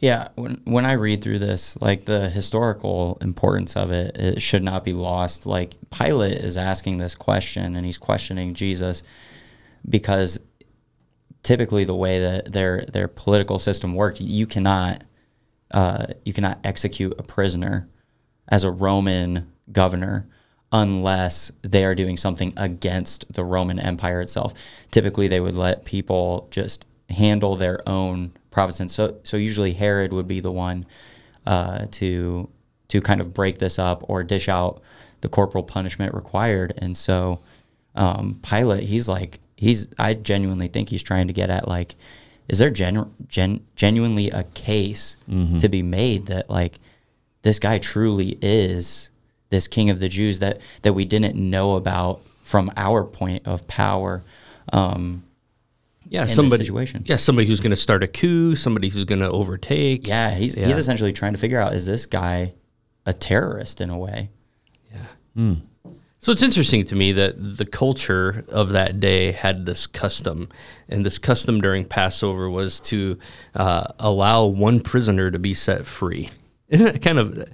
Yeah, 0.00 0.28
when 0.36 0.60
when 0.64 0.86
I 0.86 0.92
read 0.92 1.22
through 1.22 1.40
this, 1.40 1.76
like 1.80 2.04
the 2.04 2.28
historical 2.30 3.18
importance 3.20 3.76
of 3.76 3.90
it, 3.90 4.16
it 4.16 4.42
should 4.42 4.62
not 4.62 4.84
be 4.84 4.92
lost. 4.92 5.44
Like 5.44 5.74
Pilate 5.90 6.38
is 6.38 6.56
asking 6.56 6.98
this 6.98 7.16
question 7.16 7.74
and 7.74 7.84
he's 7.84 7.98
questioning 7.98 8.54
Jesus 8.54 9.02
because 9.88 10.38
typically 11.42 11.84
the 11.84 11.96
way 11.96 12.20
that 12.20 12.52
their 12.52 12.84
their 12.92 13.08
political 13.08 13.58
system 13.58 13.94
worked, 13.94 14.20
you 14.20 14.46
cannot 14.46 15.02
uh, 15.72 16.06
you 16.24 16.32
cannot 16.32 16.60
execute 16.62 17.14
a 17.18 17.22
prisoner 17.22 17.88
as 18.48 18.64
a 18.64 18.70
Roman 18.70 19.52
governor 19.72 20.28
unless 20.70 21.50
they 21.62 21.84
are 21.84 21.94
doing 21.94 22.16
something 22.16 22.52
against 22.56 23.32
the 23.32 23.44
Roman 23.44 23.78
Empire 23.78 24.20
itself. 24.20 24.54
Typically, 24.90 25.26
they 25.28 25.40
would 25.40 25.54
let 25.54 25.84
people 25.84 26.46
just 26.50 26.86
handle 27.08 27.56
their 27.56 27.80
own 27.88 28.32
provinces. 28.58 28.90
So, 28.92 29.16
so 29.22 29.36
usually 29.36 29.72
Herod 29.72 30.12
would 30.12 30.26
be 30.26 30.40
the 30.40 30.50
one 30.50 30.84
uh, 31.46 31.86
to 31.92 32.48
to 32.88 33.00
kind 33.00 33.20
of 33.20 33.32
break 33.32 33.58
this 33.58 33.78
up 33.78 34.02
or 34.08 34.24
dish 34.24 34.48
out 34.48 34.82
the 35.20 35.28
corporal 35.28 35.62
punishment 35.62 36.12
required. 36.14 36.72
And 36.78 36.96
so 36.96 37.40
um, 37.94 38.40
Pilate, 38.42 38.84
he's 38.84 39.08
like, 39.08 39.38
he's 39.56 39.86
I 39.96 40.14
genuinely 40.14 40.66
think 40.66 40.88
he's 40.88 41.04
trying 41.04 41.28
to 41.28 41.32
get 41.32 41.50
at 41.50 41.68
like 41.68 41.94
is 42.48 42.58
there 42.58 42.70
gen, 42.70 43.14
gen, 43.28 43.64
genuinely 43.76 44.30
a 44.30 44.42
case 44.42 45.18
mm-hmm. 45.28 45.58
to 45.58 45.68
be 45.68 45.82
made 45.82 46.26
that 46.26 46.50
like 46.50 46.80
this 47.42 47.58
guy 47.58 47.78
truly 47.78 48.38
is 48.40 49.10
this 49.50 49.68
king 49.68 49.90
of 49.90 50.00
the 50.00 50.08
Jews 50.08 50.40
that 50.40 50.60
that 50.82 50.94
we 50.94 51.04
didn't 51.04 51.36
know 51.36 51.76
about 51.76 52.22
from 52.42 52.72
our 52.76 53.04
point 53.04 53.46
of 53.46 53.68
power 53.68 54.24
um, 54.72 55.22
yeah, 56.08 56.26
somebody 56.26 56.64
situation. 56.64 57.04
Yeah, 57.06 57.16
somebody 57.16 57.46
who's 57.46 57.60
going 57.60 57.70
to 57.70 57.76
start 57.76 58.02
a 58.02 58.08
coup, 58.08 58.56
somebody 58.56 58.88
who's 58.88 59.04
going 59.04 59.20
to 59.20 59.30
overtake. 59.30 60.06
Yeah, 60.06 60.30
he's 60.30 60.56
yeah. 60.56 60.66
he's 60.66 60.78
essentially 60.78 61.12
trying 61.12 61.32
to 61.32 61.38
figure 61.38 61.60
out 61.60 61.74
is 61.74 61.86
this 61.86 62.06
guy 62.06 62.54
a 63.06 63.12
terrorist 63.12 63.80
in 63.80 63.90
a 63.90 63.98
way? 63.98 64.30
Yeah. 64.92 65.06
Mm. 65.36 65.62
So 66.20 66.32
it's 66.32 66.42
interesting 66.42 66.84
to 66.86 66.96
me 66.96 67.12
that 67.12 67.34
the 67.38 67.64
culture 67.64 68.44
of 68.48 68.70
that 68.70 68.98
day 68.98 69.32
had 69.32 69.66
this 69.66 69.86
custom, 69.86 70.48
and 70.88 71.06
this 71.06 71.18
custom 71.18 71.60
during 71.60 71.84
Passover 71.84 72.50
was 72.50 72.80
to 72.80 73.18
uh, 73.54 73.92
allow 74.00 74.46
one 74.46 74.80
prisoner 74.80 75.30
to 75.30 75.38
be 75.38 75.54
set 75.54 75.86
free. 75.86 76.30
Isn't 76.68 76.86
that 76.86 77.02
kind 77.02 77.18
of 77.18 77.48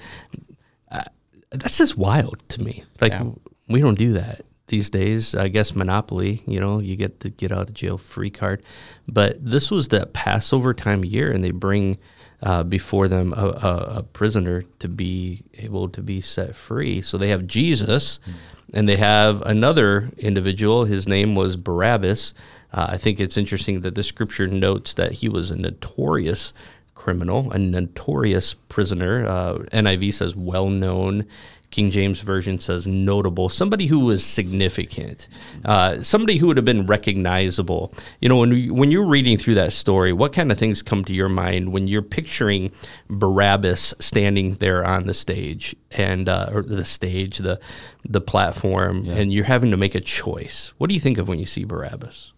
uh, 0.90 1.04
that's 1.50 1.76
just 1.76 1.98
wild 1.98 2.42
to 2.50 2.62
me? 2.62 2.84
Like 3.00 3.12
yeah. 3.12 3.30
we 3.68 3.80
don't 3.80 3.98
do 3.98 4.12
that 4.14 4.40
these 4.74 4.90
days. 4.90 5.34
I 5.34 5.48
guess 5.48 5.76
Monopoly, 5.76 6.42
you 6.46 6.58
know, 6.58 6.80
you 6.80 6.96
get 6.96 7.20
the 7.20 7.30
get 7.30 7.52
out 7.52 7.68
of 7.68 7.74
jail 7.74 7.96
free 7.96 8.30
card, 8.30 8.62
but 9.06 9.36
this 9.44 9.70
was 9.70 9.88
that 9.88 10.12
Passover 10.12 10.74
time 10.74 11.00
of 11.00 11.06
year, 11.06 11.30
and 11.30 11.44
they 11.44 11.52
bring 11.52 11.98
uh, 12.42 12.64
before 12.64 13.06
them 13.06 13.32
a, 13.36 13.46
a, 13.46 13.92
a, 13.98 14.02
prisoner 14.02 14.64
to 14.80 14.88
be 14.88 15.44
able 15.54 15.88
to 15.88 16.02
be 16.02 16.20
set 16.20 16.54
free. 16.54 17.00
So 17.00 17.16
they 17.16 17.28
have 17.28 17.46
Jesus. 17.46 18.18
Mm-hmm 18.18 18.38
and 18.72 18.88
they 18.88 18.96
have 18.96 19.40
another 19.42 20.10
individual. 20.18 20.84
His 20.84 21.06
name 21.06 21.36
was 21.36 21.56
Barabbas. 21.56 22.34
Uh, 22.72 22.86
I 22.90 22.98
think 22.98 23.20
it's 23.20 23.36
interesting 23.36 23.82
that 23.82 23.94
the 23.94 24.02
scripture 24.02 24.48
notes 24.48 24.94
that 24.94 25.12
he 25.12 25.28
was 25.28 25.52
a 25.52 25.56
notorious 25.56 26.52
criminal, 26.94 27.52
a 27.52 27.58
notorious 27.58 28.54
prisoner. 28.54 29.26
Uh, 29.26 29.58
NIV 29.72 30.14
says 30.14 30.34
well 30.34 30.68
known. 30.68 31.26
King 31.74 31.90
James 31.90 32.20
Version 32.20 32.60
says 32.60 32.86
notable, 32.86 33.48
somebody 33.48 33.86
who 33.86 33.98
was 33.98 34.24
significant, 34.24 35.26
uh, 35.64 36.00
somebody 36.04 36.36
who 36.36 36.46
would 36.46 36.56
have 36.56 36.64
been 36.64 36.86
recognizable. 36.86 37.92
You 38.20 38.28
know, 38.28 38.36
when, 38.36 38.50
we, 38.50 38.70
when 38.70 38.92
you're 38.92 39.04
reading 39.04 39.36
through 39.36 39.56
that 39.56 39.72
story, 39.72 40.12
what 40.12 40.32
kind 40.32 40.52
of 40.52 40.58
things 40.58 40.82
come 40.82 41.04
to 41.04 41.12
your 41.12 41.28
mind 41.28 41.72
when 41.72 41.88
you're 41.88 42.00
picturing 42.00 42.70
Barabbas 43.10 43.92
standing 43.98 44.54
there 44.54 44.84
on 44.84 45.06
the 45.06 45.14
stage 45.14 45.74
and 45.90 46.28
uh, 46.28 46.48
or 46.52 46.62
the 46.62 46.84
stage, 46.84 47.38
the 47.38 47.58
the 48.04 48.20
platform, 48.20 49.02
yeah. 49.02 49.14
and 49.14 49.32
you're 49.32 49.42
having 49.42 49.72
to 49.72 49.76
make 49.76 49.96
a 49.96 50.00
choice? 50.00 50.72
What 50.78 50.86
do 50.86 50.94
you 50.94 51.00
think 51.00 51.18
of 51.18 51.26
when 51.26 51.40
you 51.40 51.46
see 51.46 51.64
Barabbas? 51.64 52.34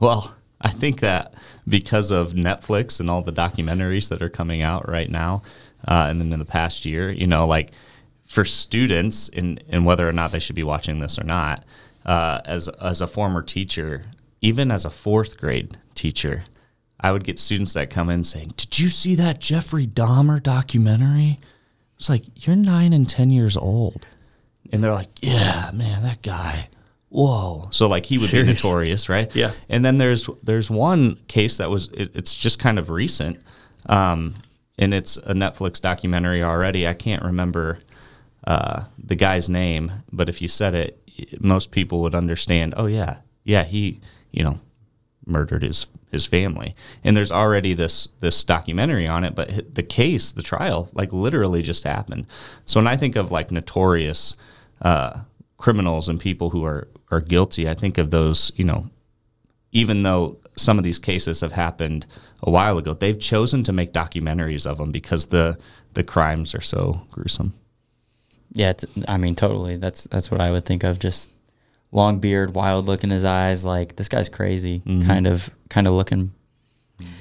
Well, 0.00 0.34
I 0.60 0.70
think 0.70 0.98
that 0.98 1.32
because 1.68 2.10
of 2.10 2.32
Netflix 2.32 2.98
and 2.98 3.08
all 3.08 3.22
the 3.22 3.30
documentaries 3.30 4.08
that 4.08 4.20
are 4.20 4.28
coming 4.28 4.62
out 4.62 4.88
right 4.88 5.08
now, 5.08 5.44
uh, 5.86 6.08
and 6.10 6.20
then 6.20 6.32
in 6.32 6.40
the 6.40 6.44
past 6.44 6.84
year, 6.84 7.08
you 7.08 7.28
know, 7.28 7.46
like 7.46 7.70
for 8.26 8.44
students, 8.44 9.28
in, 9.28 9.58
and 9.68 9.86
whether 9.86 10.08
or 10.08 10.12
not 10.12 10.32
they 10.32 10.40
should 10.40 10.56
be 10.56 10.62
watching 10.62 10.98
this 10.98 11.18
or 11.18 11.24
not, 11.24 11.64
uh, 12.04 12.40
as 12.44 12.68
as 12.68 13.00
a 13.00 13.06
former 13.06 13.42
teacher, 13.42 14.04
even 14.40 14.70
as 14.70 14.84
a 14.84 14.90
fourth 14.90 15.38
grade 15.38 15.78
teacher, 15.94 16.44
I 17.00 17.12
would 17.12 17.24
get 17.24 17.38
students 17.38 17.72
that 17.74 17.90
come 17.90 18.10
in 18.10 18.24
saying, 18.24 18.52
"Did 18.56 18.78
you 18.78 18.88
see 18.88 19.14
that 19.16 19.40
Jeffrey 19.40 19.86
Dahmer 19.86 20.42
documentary?" 20.42 21.40
It's 21.96 22.08
like 22.08 22.46
you're 22.46 22.56
nine 22.56 22.92
and 22.92 23.08
ten 23.08 23.30
years 23.30 23.56
old, 23.56 24.06
and 24.72 24.82
they're 24.82 24.92
like, 24.92 25.10
"Yeah, 25.22 25.70
man, 25.72 26.02
that 26.02 26.22
guy." 26.22 26.68
Whoa! 27.08 27.68
So 27.70 27.86
like 27.86 28.04
he 28.04 28.18
would 28.18 28.28
Serious? 28.28 28.60
be 28.60 28.68
notorious, 28.68 29.08
right? 29.08 29.34
Yeah. 29.34 29.52
And 29.68 29.84
then 29.84 29.96
there's 29.96 30.28
there's 30.42 30.68
one 30.68 31.16
case 31.28 31.58
that 31.58 31.70
was 31.70 31.88
it, 31.88 32.14
it's 32.14 32.34
just 32.36 32.58
kind 32.58 32.78
of 32.78 32.90
recent, 32.90 33.40
um, 33.88 34.34
and 34.78 34.92
it's 34.92 35.16
a 35.16 35.32
Netflix 35.32 35.80
documentary 35.80 36.42
already. 36.42 36.86
I 36.86 36.94
can't 36.94 37.22
remember 37.22 37.78
uh, 38.46 38.84
the 38.98 39.14
guy's 39.14 39.48
name, 39.48 39.92
but 40.12 40.28
if 40.28 40.40
you 40.40 40.48
said 40.48 40.74
it, 40.74 41.00
most 41.40 41.70
people 41.70 42.00
would 42.02 42.14
understand. 42.14 42.74
Oh 42.76 42.86
yeah, 42.86 43.18
yeah, 43.44 43.64
he, 43.64 44.00
you 44.30 44.44
know, 44.44 44.60
murdered 45.26 45.62
his 45.62 45.86
his 46.10 46.26
family. 46.26 46.74
And 47.04 47.16
there's 47.16 47.32
already 47.32 47.74
this 47.74 48.08
this 48.20 48.44
documentary 48.44 49.06
on 49.06 49.24
it, 49.24 49.34
but 49.34 49.74
the 49.74 49.82
case, 49.82 50.32
the 50.32 50.42
trial, 50.42 50.88
like 50.92 51.12
literally 51.12 51.62
just 51.62 51.84
happened. 51.84 52.26
So 52.64 52.78
when 52.80 52.86
I 52.86 52.96
think 52.96 53.16
of 53.16 53.32
like 53.32 53.50
notorious 53.50 54.36
uh, 54.82 55.20
criminals 55.56 56.08
and 56.08 56.20
people 56.20 56.50
who 56.50 56.64
are 56.64 56.88
are 57.10 57.20
guilty, 57.20 57.68
I 57.68 57.74
think 57.74 57.98
of 57.98 58.10
those, 58.10 58.52
you 58.56 58.64
know, 58.64 58.88
even 59.72 60.02
though 60.02 60.38
some 60.56 60.78
of 60.78 60.84
these 60.84 60.98
cases 60.98 61.40
have 61.40 61.52
happened 61.52 62.06
a 62.42 62.50
while 62.50 62.78
ago, 62.78 62.94
they've 62.94 63.18
chosen 63.18 63.62
to 63.64 63.72
make 63.72 63.92
documentaries 63.92 64.66
of 64.66 64.78
them 64.78 64.92
because 64.92 65.26
the 65.26 65.58
the 65.94 66.04
crimes 66.04 66.54
are 66.54 66.60
so 66.60 67.02
gruesome. 67.10 67.54
Yeah, 68.52 68.70
it's, 68.70 68.84
I 69.08 69.16
mean, 69.16 69.34
totally. 69.34 69.76
That's 69.76 70.04
that's 70.04 70.30
what 70.30 70.40
I 70.40 70.50
would 70.50 70.64
think 70.64 70.84
of. 70.84 70.98
Just 70.98 71.30
long 71.92 72.18
beard, 72.18 72.54
wild 72.54 72.86
look 72.86 73.04
in 73.04 73.10
his 73.10 73.24
eyes. 73.24 73.64
Like 73.64 73.96
this 73.96 74.08
guy's 74.08 74.28
crazy, 74.28 74.80
mm-hmm. 74.80 75.06
kind 75.06 75.26
of, 75.26 75.50
kind 75.68 75.86
of 75.86 75.94
looking 75.94 76.32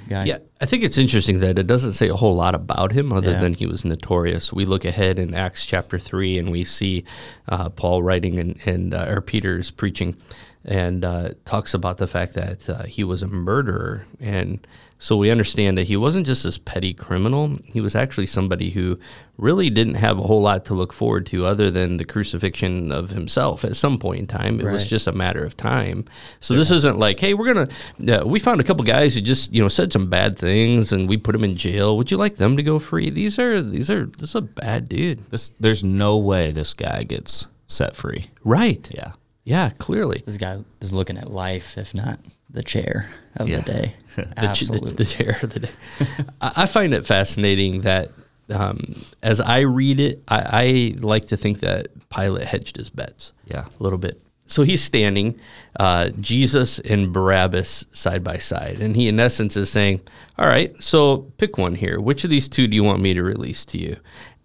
guy. 0.07 0.25
Yeah, 0.25 0.37
I 0.61 0.65
think 0.65 0.83
it's 0.83 0.97
interesting 0.97 1.39
that 1.39 1.57
it 1.59 1.67
doesn't 1.67 1.93
say 1.93 2.09
a 2.09 2.15
whole 2.15 2.35
lot 2.35 2.55
about 2.55 2.91
him 2.91 3.11
other 3.13 3.31
Yeah. 3.31 3.39
than 3.41 3.53
he 3.53 3.65
was 3.65 3.83
notorious. 3.85 4.51
We 4.53 4.65
look 4.65 4.85
ahead 4.85 5.19
in 5.19 5.33
Acts 5.33 5.65
chapter 5.65 5.97
three 5.99 6.37
and 6.37 6.51
we 6.51 6.63
see 6.63 7.03
uh, 7.49 7.69
Paul 7.69 8.03
writing 8.03 8.39
and, 8.39 8.59
and 8.65 8.93
uh, 8.93 9.05
or 9.09 9.21
Peter's 9.21 9.71
preaching 9.71 10.15
and 10.63 11.05
uh, 11.05 11.29
talks 11.45 11.73
about 11.75 11.97
the 11.97 12.07
fact 12.07 12.33
that 12.33 12.67
uh, 12.69 12.83
he 12.83 13.03
was 13.03 13.21
a 13.21 13.27
murderer. 13.27 14.05
And 14.19 14.65
so 14.97 15.15
we 15.15 15.29
understand 15.29 15.77
that 15.77 15.83
he 15.83 15.95
wasn't 15.97 16.25
just 16.25 16.43
this 16.43 16.57
petty 16.57 16.91
criminal, 16.93 17.57
he 17.65 17.81
was 17.81 17.95
actually 17.95 18.25
somebody 18.25 18.71
who 18.71 18.97
really 19.37 19.69
didn't 19.69 19.95
have 19.95 20.17
a 20.17 20.21
whole 20.21 20.41
lot 20.41 20.63
to 20.65 20.73
look 20.73 20.93
forward 20.93 21.25
to 21.27 21.45
other 21.45 21.69
than 21.69 21.97
the 21.97 22.05
crucifixion 22.05 22.91
of 22.91 23.09
himself 23.09 23.65
at 23.65 23.75
some 23.75 23.99
point 23.99 24.21
in 24.21 24.25
time. 24.25 24.59
It 24.61 24.63
was 24.71 24.89
just 24.89 25.07
a 25.07 25.11
matter 25.11 25.43
of 25.43 25.57
time. 25.57 26.05
So 26.39 26.55
this 26.55 26.71
isn't 26.71 26.97
like, 26.97 27.19
hey, 27.19 27.33
we're 27.33 27.53
gonna. 27.53 28.19
Uh, 28.21 28.25
we 28.25 28.39
found 28.39 28.61
a 28.61 28.63
couple 28.63 28.85
guys 28.85 29.13
who 29.13 29.19
just 29.21 29.53
you 29.53 29.61
know 29.61 29.67
said 29.67 29.91
some 29.95 30.09
bad 30.09 30.37
things, 30.37 30.91
and 30.91 31.07
we 31.07 31.15
put 31.15 31.31
them 31.31 31.45
in 31.45 31.55
jail. 31.55 31.95
Would 31.95 32.11
you 32.11 32.17
like 32.17 32.35
them 32.35 32.57
to 32.57 32.63
go 32.63 32.79
free? 32.79 33.09
These 33.09 33.39
are 33.39 33.61
these 33.61 33.89
are 33.89 34.05
this 34.07 34.31
is 34.31 34.35
a 34.35 34.41
bad 34.41 34.89
dude, 34.89 35.19
This 35.31 35.51
there's 35.61 35.85
no 35.85 36.17
way 36.17 36.51
this 36.51 36.73
guy 36.73 37.03
gets 37.03 37.47
set 37.67 37.95
free. 37.95 38.29
right? 38.43 38.85
Yeah. 38.93 39.13
yeah, 39.45 39.69
clearly. 39.79 40.21
This 40.25 40.35
guy 40.37 40.59
is 40.81 40.93
looking 40.93 41.17
at 41.17 41.31
life, 41.31 41.77
if 41.77 41.93
not 41.95 42.19
the 42.49 42.61
chair 42.61 43.09
of 43.37 43.47
Yeah. 43.47 43.59
the 43.61 43.71
day. 43.71 43.95
the, 44.17 44.27
Absolutely. 44.37 44.89
the, 44.91 44.95
the 44.97 45.05
chair 45.05 45.39
of 45.41 45.53
the 45.53 45.59
day. 45.61 45.69
I, 46.41 46.51
I 46.57 46.65
find 46.65 46.93
it 46.93 47.05
fascinating 47.07 47.81
that 47.81 48.09
um, 48.49 48.95
as 49.23 49.39
I 49.39 49.61
read 49.61 50.01
it, 50.01 50.21
I, 50.27 50.41
I 50.63 50.95
like 50.99 51.27
to 51.29 51.37
think 51.37 51.61
that 51.61 51.87
Pilate 52.09 52.45
hedged 52.47 52.75
his 52.77 52.89
bets. 52.89 53.31
Yeah. 53.45 53.65
a 53.79 53.83
little 53.83 53.97
bit. 53.97 54.21
So 54.47 54.61
he's 54.63 54.83
standing, 54.83 55.39
uh, 55.79 56.09
Jesus 56.19 56.77
and 56.79 57.11
Barabbas 57.11 57.85
side 57.93 58.23
by 58.23 58.37
side, 58.37 58.77
and 58.79 58.95
he 58.95 59.07
in 59.07 59.19
essence 59.19 59.57
is 59.57 59.69
saying, 59.71 60.01
"All 60.37 60.45
right, 60.47 60.71
so 60.81 61.17
pick 61.37 61.57
one 61.57 61.73
here. 61.75 61.99
Which 61.99 62.23
of 62.23 62.29
these 62.29 62.47
two 62.47 62.67
do 62.67 62.75
you 62.75 62.83
want 62.83 63.01
me 63.01 63.13
to 63.15 63.23
release 63.23 63.65
to 63.65 63.77
you?" 63.79 63.95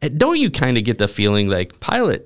And 0.01 0.19
don't 0.19 0.39
you 0.41 0.51
kind 0.51 0.79
of 0.79 0.85
get 0.85 0.97
the 0.99 1.07
feeling 1.09 1.49
like 1.51 1.79
Pilate 1.81 2.23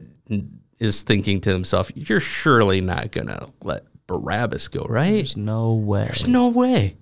is 0.78 1.02
thinking 1.02 1.40
to 1.42 1.50
himself, 1.50 1.90
"You're 1.94 2.20
surely 2.20 2.80
not 2.80 3.10
gonna 3.10 3.48
let 3.62 3.84
Barabbas 4.06 4.68
go, 4.68 4.86
right?" 4.88 5.10
There's 5.12 5.36
no 5.36 5.74
way. 5.74 6.04
There's 6.06 6.26
no 6.28 6.48
way. 6.48 6.96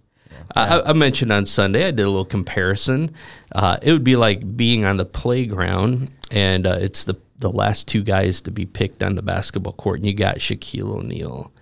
I, 0.57 0.79
I- 0.79 0.91
I 0.91 0.93
mentioned 0.95 1.33
on 1.33 1.45
Sunday, 1.47 1.87
I 1.87 1.91
did 1.91 2.03
a 2.03 2.07
little 2.09 2.25
comparison. 2.25 3.13
Uh, 3.55 3.77
it 3.83 3.93
would 3.93 4.05
be 4.05 4.17
like 4.17 4.57
being 4.57 4.85
on 4.87 4.97
the 4.97 5.05
playground, 5.05 6.11
and 6.31 6.67
uh, 6.67 6.79
it's 6.81 7.05
the, 7.05 7.17
the 7.43 7.51
last 7.51 7.87
two 7.89 8.03
guys 8.03 8.41
to 8.43 8.51
be 8.51 8.65
picked 8.65 9.03
on 9.03 9.15
the 9.17 9.23
basketball 9.23 9.75
court, 9.75 9.99
and 9.99 10.07
you 10.07 10.15
got 10.15 10.37
Shaquille 10.37 10.97
O'Neal, 10.97 11.53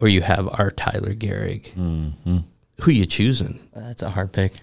or 0.00 0.08
you 0.08 0.22
have 0.22 0.48
our 0.48 0.70
Tyler 0.70 1.12
Garrick. 1.12 1.72
Mm-hmm. 1.76 2.38
Who 2.80 2.90
you 2.90 3.04
choosing? 3.04 3.60
That's 3.74 4.00
a 4.02 4.08
hard 4.10 4.32
pick. 4.32 4.54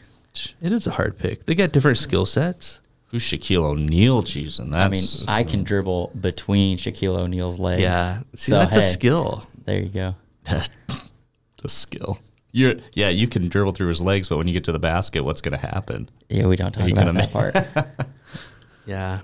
It 0.61 0.71
is 0.71 0.87
a 0.87 0.91
hard 0.91 1.17
pick. 1.17 1.45
They 1.45 1.53
got 1.55 1.71
different 1.71 1.97
skill 1.97 2.25
sets. 2.25 2.79
Who's 3.07 3.23
Shaquille 3.23 3.63
O'Neal 3.63 4.23
choosing? 4.23 4.73
I 4.73 4.87
mean, 4.89 5.03
I 5.27 5.43
can 5.43 5.63
dribble 5.63 6.11
between 6.19 6.77
Shaquille 6.77 7.17
O'Neal's 7.17 7.57
legs. 7.59 7.81
Yeah, 7.81 8.19
see, 8.35 8.51
So, 8.51 8.59
that's 8.59 8.75
a 8.75 8.81
skill. 8.81 9.47
There 9.65 9.81
you 9.81 9.89
go. 9.89 10.15
that's 10.43 10.69
the 11.61 11.69
skill. 11.69 12.19
You're 12.51 12.75
yeah, 12.93 13.09
you 13.09 13.27
can 13.27 13.47
dribble 13.49 13.73
through 13.73 13.89
his 13.89 14.01
legs, 14.01 14.29
but 14.29 14.37
when 14.37 14.47
you 14.47 14.53
get 14.53 14.63
to 14.65 14.71
the 14.71 14.79
basket, 14.79 15.23
what's 15.23 15.41
going 15.41 15.57
to 15.57 15.65
happen? 15.65 16.09
Yeah, 16.29 16.47
we 16.47 16.55
don't 16.55 16.71
talk 16.73 16.89
about 16.89 17.05
gonna 17.05 17.19
that 17.21 17.31
part. 17.31 17.97
Yeah. 18.87 19.19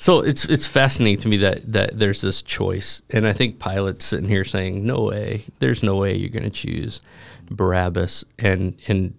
So 0.00 0.20
it's 0.20 0.46
it's 0.46 0.66
fascinating 0.66 1.18
to 1.18 1.28
me 1.28 1.36
that 1.36 1.70
that 1.72 1.98
there's 1.98 2.22
this 2.22 2.40
choice, 2.40 3.02
and 3.10 3.26
I 3.26 3.34
think 3.34 3.58
Pilate's 3.58 4.06
sitting 4.06 4.28
here 4.30 4.44
saying, 4.44 4.86
"No 4.86 5.02
way, 5.02 5.44
there's 5.58 5.82
no 5.82 5.96
way 5.96 6.16
you're 6.16 6.30
going 6.30 6.42
to 6.42 6.48
choose 6.48 7.02
Barabbas," 7.50 8.24
and 8.38 8.78
and 8.88 9.12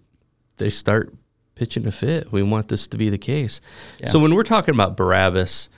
they 0.58 0.72
start 0.72 1.14
pitching 1.54 1.86
a 1.86 1.92
fit. 1.92 2.32
We 2.32 2.42
want 2.42 2.68
this 2.68 2.88
to 2.88 2.98
be 2.98 3.10
the 3.10 3.20
case. 3.20 3.62
So 4.08 4.18
when 4.18 4.34
we're 4.34 4.42
talking 4.42 4.74
about 4.74 4.98
Barabbas, 4.98 5.70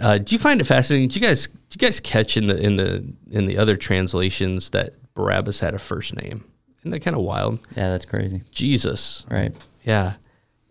uh, 0.00 0.16
do 0.16 0.34
you 0.34 0.38
find 0.38 0.62
it 0.62 0.64
fascinating? 0.64 1.08
Do 1.08 1.20
you 1.20 1.26
guys 1.26 1.48
do 1.48 1.52
you 1.78 1.86
guys 1.86 2.00
catch 2.00 2.38
in 2.38 2.46
the 2.46 2.56
in 2.56 2.76
the 2.76 3.04
in 3.30 3.44
the 3.44 3.58
other 3.58 3.76
translations 3.76 4.70
that 4.70 4.94
Barabbas 5.12 5.60
had 5.60 5.74
a 5.74 5.78
first 5.78 6.16
name? 6.16 6.42
Isn't 6.80 6.92
that 6.92 7.00
kind 7.00 7.14
of 7.14 7.22
wild? 7.22 7.58
yeah, 7.76 7.88
that's 7.88 8.06
crazy. 8.06 8.40
Jesus. 8.50 9.26
Right. 9.30 9.54
Yeah. 9.84 10.14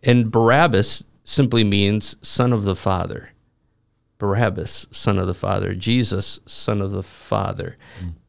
And 0.01 0.31
Barabbas 0.31 1.03
simply 1.25 1.63
means 1.63 2.15
son 2.23 2.53
of 2.53 2.63
the 2.63 2.75
Father. 2.75 3.29
Barabbas, 4.17 4.87
son 4.91 5.17
of 5.17 5.27
the 5.27 5.33
Father. 5.33 5.73
Jesus, 5.73 6.39
son 6.45 6.81
of 6.81 6.91
the 6.91 7.03
Father. 7.03 7.77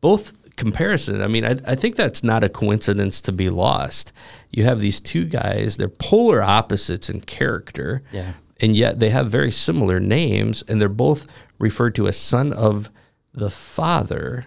Both 0.00 0.32
comparison. 0.56 1.22
I 1.22 1.28
mean, 1.28 1.44
I, 1.44 1.56
I 1.66 1.74
think 1.74 1.96
that's 1.96 2.22
not 2.22 2.44
a 2.44 2.48
coincidence 2.48 3.20
to 3.22 3.32
be 3.32 3.48
lost. 3.48 4.12
You 4.50 4.64
have 4.64 4.80
these 4.80 5.00
two 5.00 5.24
guys, 5.24 5.76
they're 5.76 5.88
polar 5.88 6.42
opposites 6.42 7.08
in 7.08 7.20
character. 7.20 8.02
Yeah. 8.12 8.32
And 8.60 8.76
yet 8.76 8.98
they 8.98 9.10
have 9.10 9.30
very 9.30 9.52
similar 9.52 10.00
names, 10.00 10.64
and 10.66 10.80
they're 10.80 10.88
both 10.88 11.26
referred 11.60 11.94
to 11.94 12.08
as 12.08 12.16
son 12.16 12.52
of 12.52 12.90
the 13.32 13.50
Father 13.50 14.46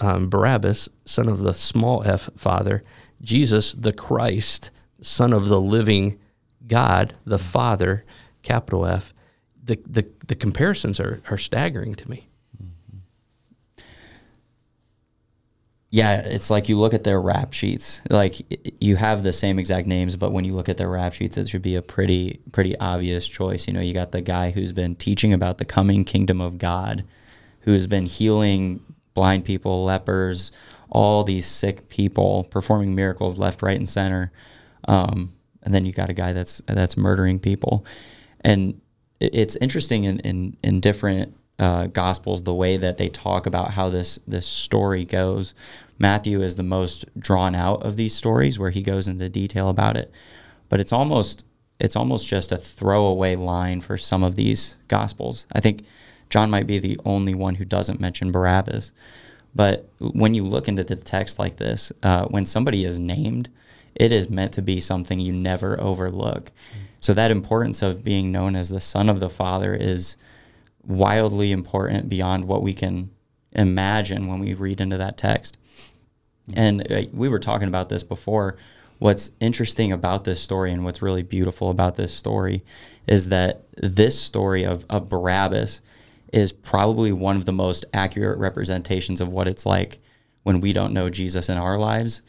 um, 0.00 0.28
Barabbas, 0.28 0.88
son 1.04 1.28
of 1.28 1.40
the 1.40 1.54
small 1.54 2.02
f 2.04 2.30
Father, 2.36 2.82
Jesus, 3.22 3.72
the 3.72 3.92
Christ, 3.92 4.70
son 5.00 5.32
of 5.32 5.46
the 5.46 5.60
living 5.60 6.18
God, 6.66 7.14
the 7.24 7.38
Father, 7.38 8.04
capital 8.42 8.86
F. 8.86 9.12
The, 9.68 9.78
the, 9.86 10.06
the 10.26 10.34
comparisons 10.34 10.98
are, 10.98 11.20
are 11.30 11.36
staggering 11.36 11.94
to 11.94 12.10
me. 12.10 12.28
Yeah, 15.90 16.20
it's 16.20 16.50
like 16.50 16.68
you 16.68 16.78
look 16.78 16.92
at 16.92 17.04
their 17.04 17.20
rap 17.20 17.52
sheets. 17.52 18.02
Like 18.10 18.34
you 18.80 18.96
have 18.96 19.22
the 19.22 19.32
same 19.32 19.58
exact 19.58 19.86
names, 19.86 20.16
but 20.16 20.32
when 20.32 20.44
you 20.44 20.52
look 20.52 20.68
at 20.68 20.76
their 20.76 20.88
rap 20.90 21.14
sheets, 21.14 21.36
it 21.38 21.48
should 21.48 21.62
be 21.62 21.76
a 21.76 21.82
pretty 21.82 22.40
pretty 22.52 22.76
obvious 22.78 23.26
choice. 23.26 23.66
You 23.66 23.72
know, 23.72 23.80
you 23.80 23.94
got 23.94 24.12
the 24.12 24.20
guy 24.20 24.50
who's 24.50 24.72
been 24.72 24.96
teaching 24.96 25.32
about 25.32 25.58
the 25.58 25.64
coming 25.64 26.04
kingdom 26.04 26.40
of 26.40 26.58
God, 26.58 27.04
who 27.60 27.72
has 27.72 27.86
been 27.86 28.06
healing 28.06 28.80
blind 29.14 29.44
people, 29.44 29.84
lepers, 29.84 30.52
all 30.90 31.24
these 31.24 31.46
sick 31.46 31.88
people, 31.88 32.44
performing 32.50 32.94
miracles 32.94 33.38
left, 33.38 33.62
right, 33.62 33.76
and 33.76 33.88
center. 33.88 34.30
Um, 34.86 35.32
and 35.62 35.74
then 35.74 35.86
you 35.86 35.92
got 35.92 36.10
a 36.10 36.14
guy 36.14 36.34
that's 36.34 36.60
that's 36.66 36.96
murdering 36.98 37.38
people, 37.38 37.86
and 38.42 38.80
it's 39.20 39.56
interesting 39.56 40.04
in 40.04 40.20
in, 40.20 40.56
in 40.62 40.80
different 40.80 41.34
uh, 41.58 41.86
gospels 41.86 42.44
the 42.44 42.54
way 42.54 42.76
that 42.76 42.98
they 42.98 43.08
talk 43.08 43.46
about 43.46 43.72
how 43.72 43.88
this 43.88 44.18
this 44.26 44.46
story 44.46 45.04
goes. 45.04 45.54
Matthew 45.98 46.42
is 46.42 46.56
the 46.56 46.62
most 46.62 47.04
drawn 47.18 47.54
out 47.54 47.84
of 47.84 47.96
these 47.96 48.14
stories, 48.14 48.58
where 48.58 48.70
he 48.70 48.82
goes 48.82 49.08
into 49.08 49.28
detail 49.28 49.68
about 49.68 49.96
it, 49.96 50.12
but 50.68 50.80
it's 50.80 50.92
almost 50.92 51.44
it's 51.80 51.96
almost 51.96 52.28
just 52.28 52.52
a 52.52 52.56
throwaway 52.56 53.36
line 53.36 53.80
for 53.80 53.96
some 53.96 54.22
of 54.22 54.36
these 54.36 54.78
gospels. 54.88 55.46
I 55.52 55.60
think 55.60 55.84
John 56.30 56.50
might 56.50 56.66
be 56.66 56.78
the 56.78 56.98
only 57.04 57.34
one 57.34 57.56
who 57.56 57.64
doesn't 57.64 58.00
mention 58.00 58.32
Barabbas. 58.32 58.92
But 59.54 59.88
when 59.98 60.34
you 60.34 60.44
look 60.44 60.68
into 60.68 60.84
the 60.84 60.96
text 60.96 61.38
like 61.38 61.56
this, 61.56 61.90
uh, 62.02 62.26
when 62.26 62.46
somebody 62.46 62.84
is 62.84 63.00
named, 63.00 63.48
it 63.94 64.12
is 64.12 64.28
meant 64.28 64.52
to 64.52 64.62
be 64.62 64.78
something 64.78 65.18
you 65.18 65.32
never 65.32 65.80
overlook. 65.80 66.52
So 67.00 67.14
that 67.14 67.30
importance 67.30 67.82
of 67.82 68.04
being 68.04 68.32
known 68.32 68.56
as 68.56 68.68
the 68.68 68.80
Son 68.80 69.08
of 69.08 69.20
the 69.20 69.30
Father 69.30 69.74
is 69.74 70.16
wildly 70.84 71.52
important 71.52 72.08
beyond 72.08 72.46
what 72.46 72.62
we 72.62 72.74
can 72.74 73.10
imagine 73.52 74.26
when 74.26 74.40
we 74.40 74.54
read 74.54 74.80
into 74.80 74.96
that 74.98 75.16
text. 75.16 75.56
And 76.54 76.90
uh, 76.90 77.02
we 77.12 77.28
were 77.28 77.38
talking 77.38 77.68
about 77.68 77.88
this 77.88 78.02
before. 78.02 78.56
What's 78.98 79.30
interesting 79.38 79.92
about 79.92 80.24
this 80.24 80.40
story 80.40 80.72
and 80.72 80.84
what's 80.84 81.02
really 81.02 81.22
beautiful 81.22 81.70
about 81.70 81.96
this 81.96 82.12
story 82.12 82.64
is 83.06 83.28
that 83.28 83.62
this 83.76 84.20
story 84.20 84.64
of, 84.64 84.84
of 84.90 85.08
Barabbas 85.08 85.80
is 86.32 86.52
probably 86.52 87.12
one 87.12 87.36
of 87.36 87.44
the 87.44 87.52
most 87.52 87.84
accurate 87.92 88.38
representations 88.38 89.20
of 89.20 89.28
what 89.28 89.48
it's 89.48 89.64
like 89.64 89.98
when 90.42 90.60
we 90.60 90.72
don't 90.72 90.92
know 90.92 91.10
Jesus 91.10 91.48
in 91.48 91.58
our 91.58 91.78
lives 91.78 92.22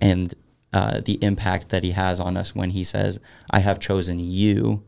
and 0.00 0.34
uh, 0.74 1.00
the 1.04 1.22
impact 1.22 1.68
that 1.68 1.84
he 1.84 1.92
has 1.92 2.18
on 2.18 2.36
us 2.36 2.52
when 2.54 2.70
he 2.70 2.82
says, 2.82 3.20
I 3.48 3.60
have 3.60 3.78
chosen 3.78 4.18
you 4.18 4.82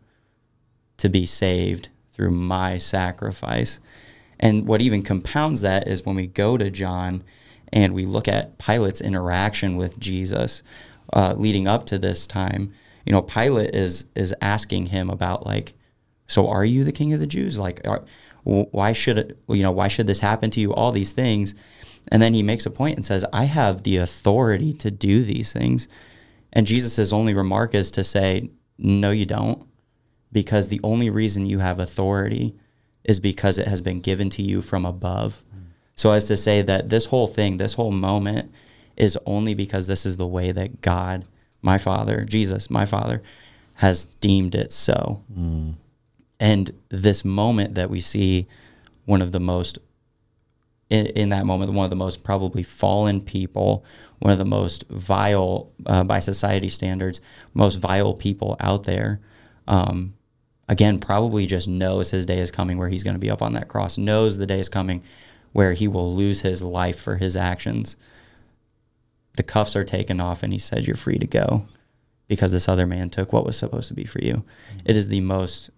to 0.97 1.09
be 1.09 1.25
saved 1.25 1.91
through 2.11 2.33
my 2.33 2.77
sacrifice. 2.77 3.79
And 4.41 4.67
what 4.67 4.83
even 4.83 5.05
compounds 5.05 5.61
that 5.61 5.87
is 5.87 6.05
when 6.05 6.17
we 6.17 6.27
go 6.27 6.59
to 6.59 6.71
John 6.71 7.23
and 7.73 7.95
we 7.95 8.05
look 8.05 8.27
at 8.27 8.59
Pilate's 8.59 9.01
interaction 9.01 9.77
with 9.77 10.01
Jesus 10.01 10.65
uh, 11.13 11.35
leading 11.39 11.69
up 11.69 11.87
to 11.87 11.99
this 11.99 12.27
time, 12.27 12.73
you 13.05 13.13
know, 13.13 13.23
Pilate 13.23 13.73
is 13.73 14.07
is 14.17 14.35
asking 14.43 14.87
him 14.87 15.09
about 15.09 15.47
like, 15.47 15.75
so 16.27 16.49
are 16.49 16.65
you 16.65 16.83
the 16.83 16.91
king 16.91 17.13
of 17.13 17.21
the 17.21 17.29
Jews? 17.29 17.61
Like, 17.61 17.87
are, 17.87 18.05
why 18.43 18.93
should 18.93 19.19
it, 19.19 19.39
you 19.49 19.63
know, 19.63 19.71
why 19.71 19.87
should 19.87 20.09
this 20.09 20.19
happen 20.19 20.51
to 20.51 20.61
you? 20.61 20.75
All 20.75 20.91
these 20.91 21.13
things, 21.13 21.55
and 22.11 22.23
then 22.23 22.35
he 22.35 22.43
makes 22.43 22.67
a 22.67 22.71
point 22.71 22.97
and 22.97 23.05
says, 23.05 23.25
I 23.33 23.45
have 23.45 23.83
the 23.83 23.97
authority 23.97 24.73
to 24.75 24.91
do 24.91 25.23
these 25.23 25.53
things, 25.53 25.89
and 26.53 26.67
Jesus' 26.67 27.13
only 27.13 27.35
remark 27.35 27.75
is 27.75 27.91
to 27.93 28.05
say, 28.05 28.51
no, 28.79 29.11
you 29.11 29.27
don't, 29.27 29.67
because 30.33 30.69
the 30.69 30.81
only 30.83 31.11
reason 31.11 31.47
you 31.47 31.59
have 31.61 31.79
authority 31.81 32.55
is 33.05 33.21
because 33.21 33.59
it 33.59 33.69
has 33.69 33.81
been 33.81 34.01
given 34.01 34.29
to 34.31 34.43
you 34.43 34.61
from 34.61 34.85
above. 34.85 35.43
Mm. 35.55 35.67
So, 35.95 36.13
as 36.13 36.27
to 36.29 36.37
say 36.37 36.63
that 36.63 36.89
this 36.89 37.07
whole 37.07 37.27
thing, 37.27 37.57
this 37.57 37.75
whole 37.75 37.93
moment, 37.93 38.53
is 38.97 39.19
only 39.27 39.55
because 39.55 39.87
this 39.87 40.05
is 40.05 40.17
the 40.17 40.27
way 40.27 40.53
that 40.53 40.81
God, 40.81 41.25
my 41.63 41.79
Father, 41.79 42.25
Jesus, 42.25 42.71
my 42.71 42.85
Father, 42.85 43.23
has 43.77 44.07
deemed 44.21 44.55
it 44.55 44.73
so. 44.73 45.23
Mm. 45.33 45.75
And 46.41 46.73
this 46.89 47.25
moment 47.25 47.75
that 47.77 47.91
we 47.91 48.01
see, 48.01 48.47
one 49.05 49.23
of 49.23 49.33
the 49.33 49.41
most, 49.41 49.79
in, 50.89 51.07
in 51.07 51.29
that 51.31 51.47
moment, 51.47 51.73
one 51.73 51.85
of 51.85 51.91
the 51.91 51.97
most 51.97 52.23
probably 52.23 52.63
fallen 52.63 53.21
people, 53.21 53.85
one 54.21 54.33
of 54.33 54.39
the 54.39 54.45
most 54.45 54.89
vile, 54.89 55.71
uh, 55.87 56.05
by 56.05 56.21
society 56.21 56.69
standards, 56.69 57.21
most 57.55 57.77
vile 57.77 58.15
people 58.15 58.57
out 58.61 58.85
there. 58.85 59.21
Um, 59.67 60.15
again, 60.69 60.99
probably 60.99 61.47
just 61.47 61.67
knows 61.67 62.11
his 62.11 62.27
day 62.27 62.39
is 62.39 62.51
coming 62.51 62.79
where 62.79 62.89
he's 62.89 63.03
going 63.03 63.15
to 63.15 63.21
be 63.21 63.31
up 63.31 63.43
on 63.43 63.53
that 63.55 63.69
cross, 63.69 63.99
knows 63.99 64.39
the 64.39 64.47
day 64.47 64.61
is 64.61 64.69
coming 64.69 65.03
where 65.53 65.73
he 65.73 65.89
will 65.89 66.15
lose 66.15 66.43
his 66.43 66.63
life 66.63 66.99
for 66.99 67.17
his 67.17 67.37
actions. 67.37 67.97
The 69.37 69.43
cuffs 69.43 69.75
are 69.75 69.85
taken 69.85 70.21
off, 70.21 70.43
and 70.43 70.53
he 70.53 70.59
says, 70.59 70.87
You're 70.87 70.97
free 70.97 71.19
to 71.19 71.27
go 71.27 71.65
because 72.29 72.53
this 72.53 72.69
other 72.69 72.87
man 72.87 73.11
took 73.11 73.33
what 73.33 73.45
was 73.45 73.57
supposed 73.57 73.89
to 73.89 73.95
be 73.95 74.05
for 74.05 74.21
you. 74.21 74.45
It 74.85 74.97
is 74.97 75.09
the 75.09 75.21
most, 75.21 75.71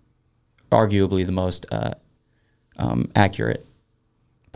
arguably, 0.72 1.24
the 1.24 1.32
most 1.32 1.66
uh, 1.70 1.92
um, 2.76 3.10
accurate 3.14 3.67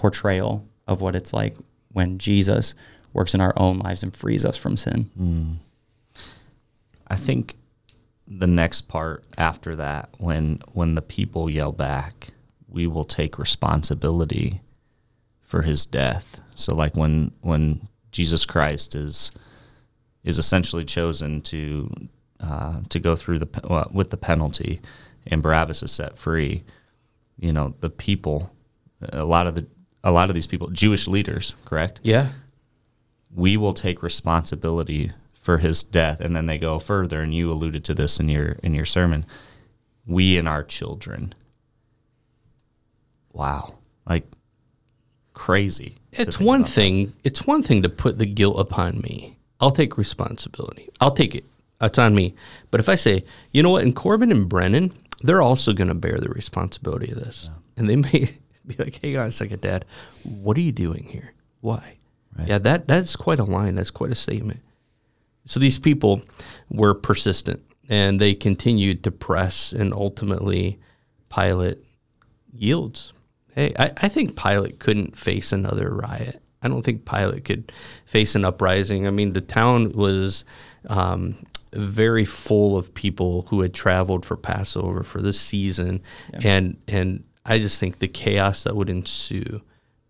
portrayal 0.02 0.66
of 0.88 1.00
what 1.00 1.14
it's 1.14 1.32
like 1.32 1.56
when 1.92 2.18
Jesus 2.18 2.74
works 3.12 3.34
in 3.34 3.40
our 3.40 3.54
own 3.56 3.78
lives 3.78 4.02
and 4.02 4.12
frees 4.14 4.44
us 4.44 4.58
from 4.58 4.76
sin. 4.76 5.08
I 7.06 7.14
think 7.14 7.54
the 8.26 8.48
next 8.48 8.88
part 8.88 9.24
after 9.38 9.76
that, 9.76 10.08
when 10.18 10.60
when 10.72 10.96
the 10.96 11.02
people 11.02 11.48
yell 11.48 11.70
back, 11.70 12.30
we 12.68 12.88
will 12.88 13.04
take 13.04 13.38
responsibility 13.38 14.60
for 15.40 15.62
his 15.62 15.86
death. 15.86 16.40
So 16.56 16.74
like 16.74 16.96
when 16.96 17.30
when 17.42 17.88
Jesus 18.10 18.44
Christ 18.44 18.96
is 18.96 19.30
is 20.24 20.36
essentially 20.36 20.84
chosen 20.84 21.40
to 21.42 21.90
uh, 22.40 22.80
to 22.88 22.98
go 22.98 23.14
through 23.14 23.38
the 23.38 23.88
with 23.92 24.10
the 24.10 24.16
penalty, 24.16 24.80
and 25.28 25.42
Barabbas 25.42 25.84
is 25.84 25.92
set 25.92 26.18
free. 26.18 26.64
You 27.38 27.52
know 27.52 27.74
the 27.78 27.90
people, 27.90 28.50
a 29.00 29.24
lot 29.24 29.46
of 29.46 29.54
the 29.54 29.66
a 30.04 30.10
lot 30.12 30.28
of 30.28 30.34
these 30.34 30.46
people, 30.46 30.68
Jewish 30.70 31.06
leaders, 31.08 31.54
correct? 31.64 32.00
Yeah. 32.02 32.28
we 33.34 33.56
will 33.56 33.72
take 33.74 34.02
responsibility 34.02 35.12
for 35.34 35.58
his 35.58 35.82
death 35.82 36.20
and 36.20 36.36
then 36.36 36.46
they 36.46 36.58
go 36.58 36.78
further 36.78 37.20
and 37.22 37.32
you 37.34 37.50
alluded 37.50 37.82
to 37.84 37.94
this 37.94 38.20
in 38.20 38.28
your 38.28 38.50
in 38.62 38.74
your 38.74 38.84
sermon 38.84 39.24
we 40.06 40.36
and 40.38 40.46
our 40.48 40.62
children 40.62 41.32
wow 43.32 43.74
like 44.06 44.24
crazy 45.34 45.96
It's 46.12 46.38
one 46.38 46.60
about 46.60 46.66
that. 46.68 46.72
thing. 46.74 47.12
It's 47.24 47.46
one 47.46 47.62
thing 47.62 47.82
to 47.82 47.88
put 47.88 48.18
the 48.18 48.26
guilt 48.26 48.60
upon 48.60 49.00
me. 49.00 49.36
I'll 49.60 49.70
take 49.70 49.96
responsibility. 49.96 50.88
I'll 51.00 51.14
take 51.14 51.34
it. 51.34 51.44
It's 51.80 51.98
on 51.98 52.14
me. 52.14 52.34
But 52.70 52.80
if 52.80 52.88
I 52.88 52.94
say, 52.96 53.24
you 53.52 53.62
know 53.62 53.70
what, 53.70 53.82
in 53.84 53.92
Corbin 53.94 54.30
and 54.30 54.48
Brennan, 54.48 54.92
they're 55.22 55.40
also 55.42 55.72
going 55.72 55.88
to 55.88 55.94
bear 55.94 56.18
the 56.18 56.28
responsibility 56.28 57.10
of 57.10 57.18
this, 57.18 57.50
and 57.76 57.88
they 57.88 57.96
may 57.96 58.30
be 58.66 58.76
like, 58.78 58.98
"Hey, 59.00 59.16
on 59.16 59.26
a 59.26 59.30
second, 59.30 59.60
Dad, 59.60 59.84
what 60.42 60.56
are 60.56 60.60
you 60.60 60.72
doing 60.72 61.04
here? 61.04 61.32
Why?" 61.60 61.98
Yeah, 62.46 62.58
that 62.58 62.86
that's 62.86 63.16
quite 63.16 63.40
a 63.40 63.44
line. 63.44 63.74
That's 63.74 63.90
quite 63.90 64.10
a 64.10 64.16
statement. 64.16 64.60
So 65.44 65.60
these 65.60 65.78
people 65.78 66.22
were 66.70 66.94
persistent, 66.94 67.62
and 67.88 68.20
they 68.20 68.34
continued 68.34 69.04
to 69.04 69.10
press, 69.10 69.72
and 69.72 69.92
ultimately, 69.92 70.78
Pilate 71.34 71.78
yields. 72.52 73.12
Hey, 73.54 73.74
I, 73.78 73.92
I 73.96 74.08
think 74.08 74.36
Pilate 74.36 74.78
couldn't 74.78 75.16
face 75.16 75.52
another 75.52 75.90
riot. 75.90 76.40
I 76.62 76.68
don't 76.68 76.82
think 76.82 77.04
Pilate 77.04 77.44
could 77.44 77.72
face 78.06 78.34
an 78.34 78.44
uprising. 78.44 79.06
I 79.06 79.10
mean, 79.10 79.32
the 79.32 79.40
town 79.40 79.92
was 79.92 80.44
um, 80.88 81.34
very 81.72 82.24
full 82.24 82.76
of 82.76 82.94
people 82.94 83.42
who 83.48 83.60
had 83.60 83.74
traveled 83.74 84.24
for 84.24 84.36
Passover 84.36 85.02
for 85.02 85.20
this 85.20 85.40
season, 85.40 86.02
and 86.32 86.76
and 86.88 87.24
I 87.44 87.58
just 87.58 87.80
think 87.80 87.98
the 87.98 88.08
chaos 88.08 88.64
that 88.64 88.76
would 88.76 88.90
ensue. 88.90 89.62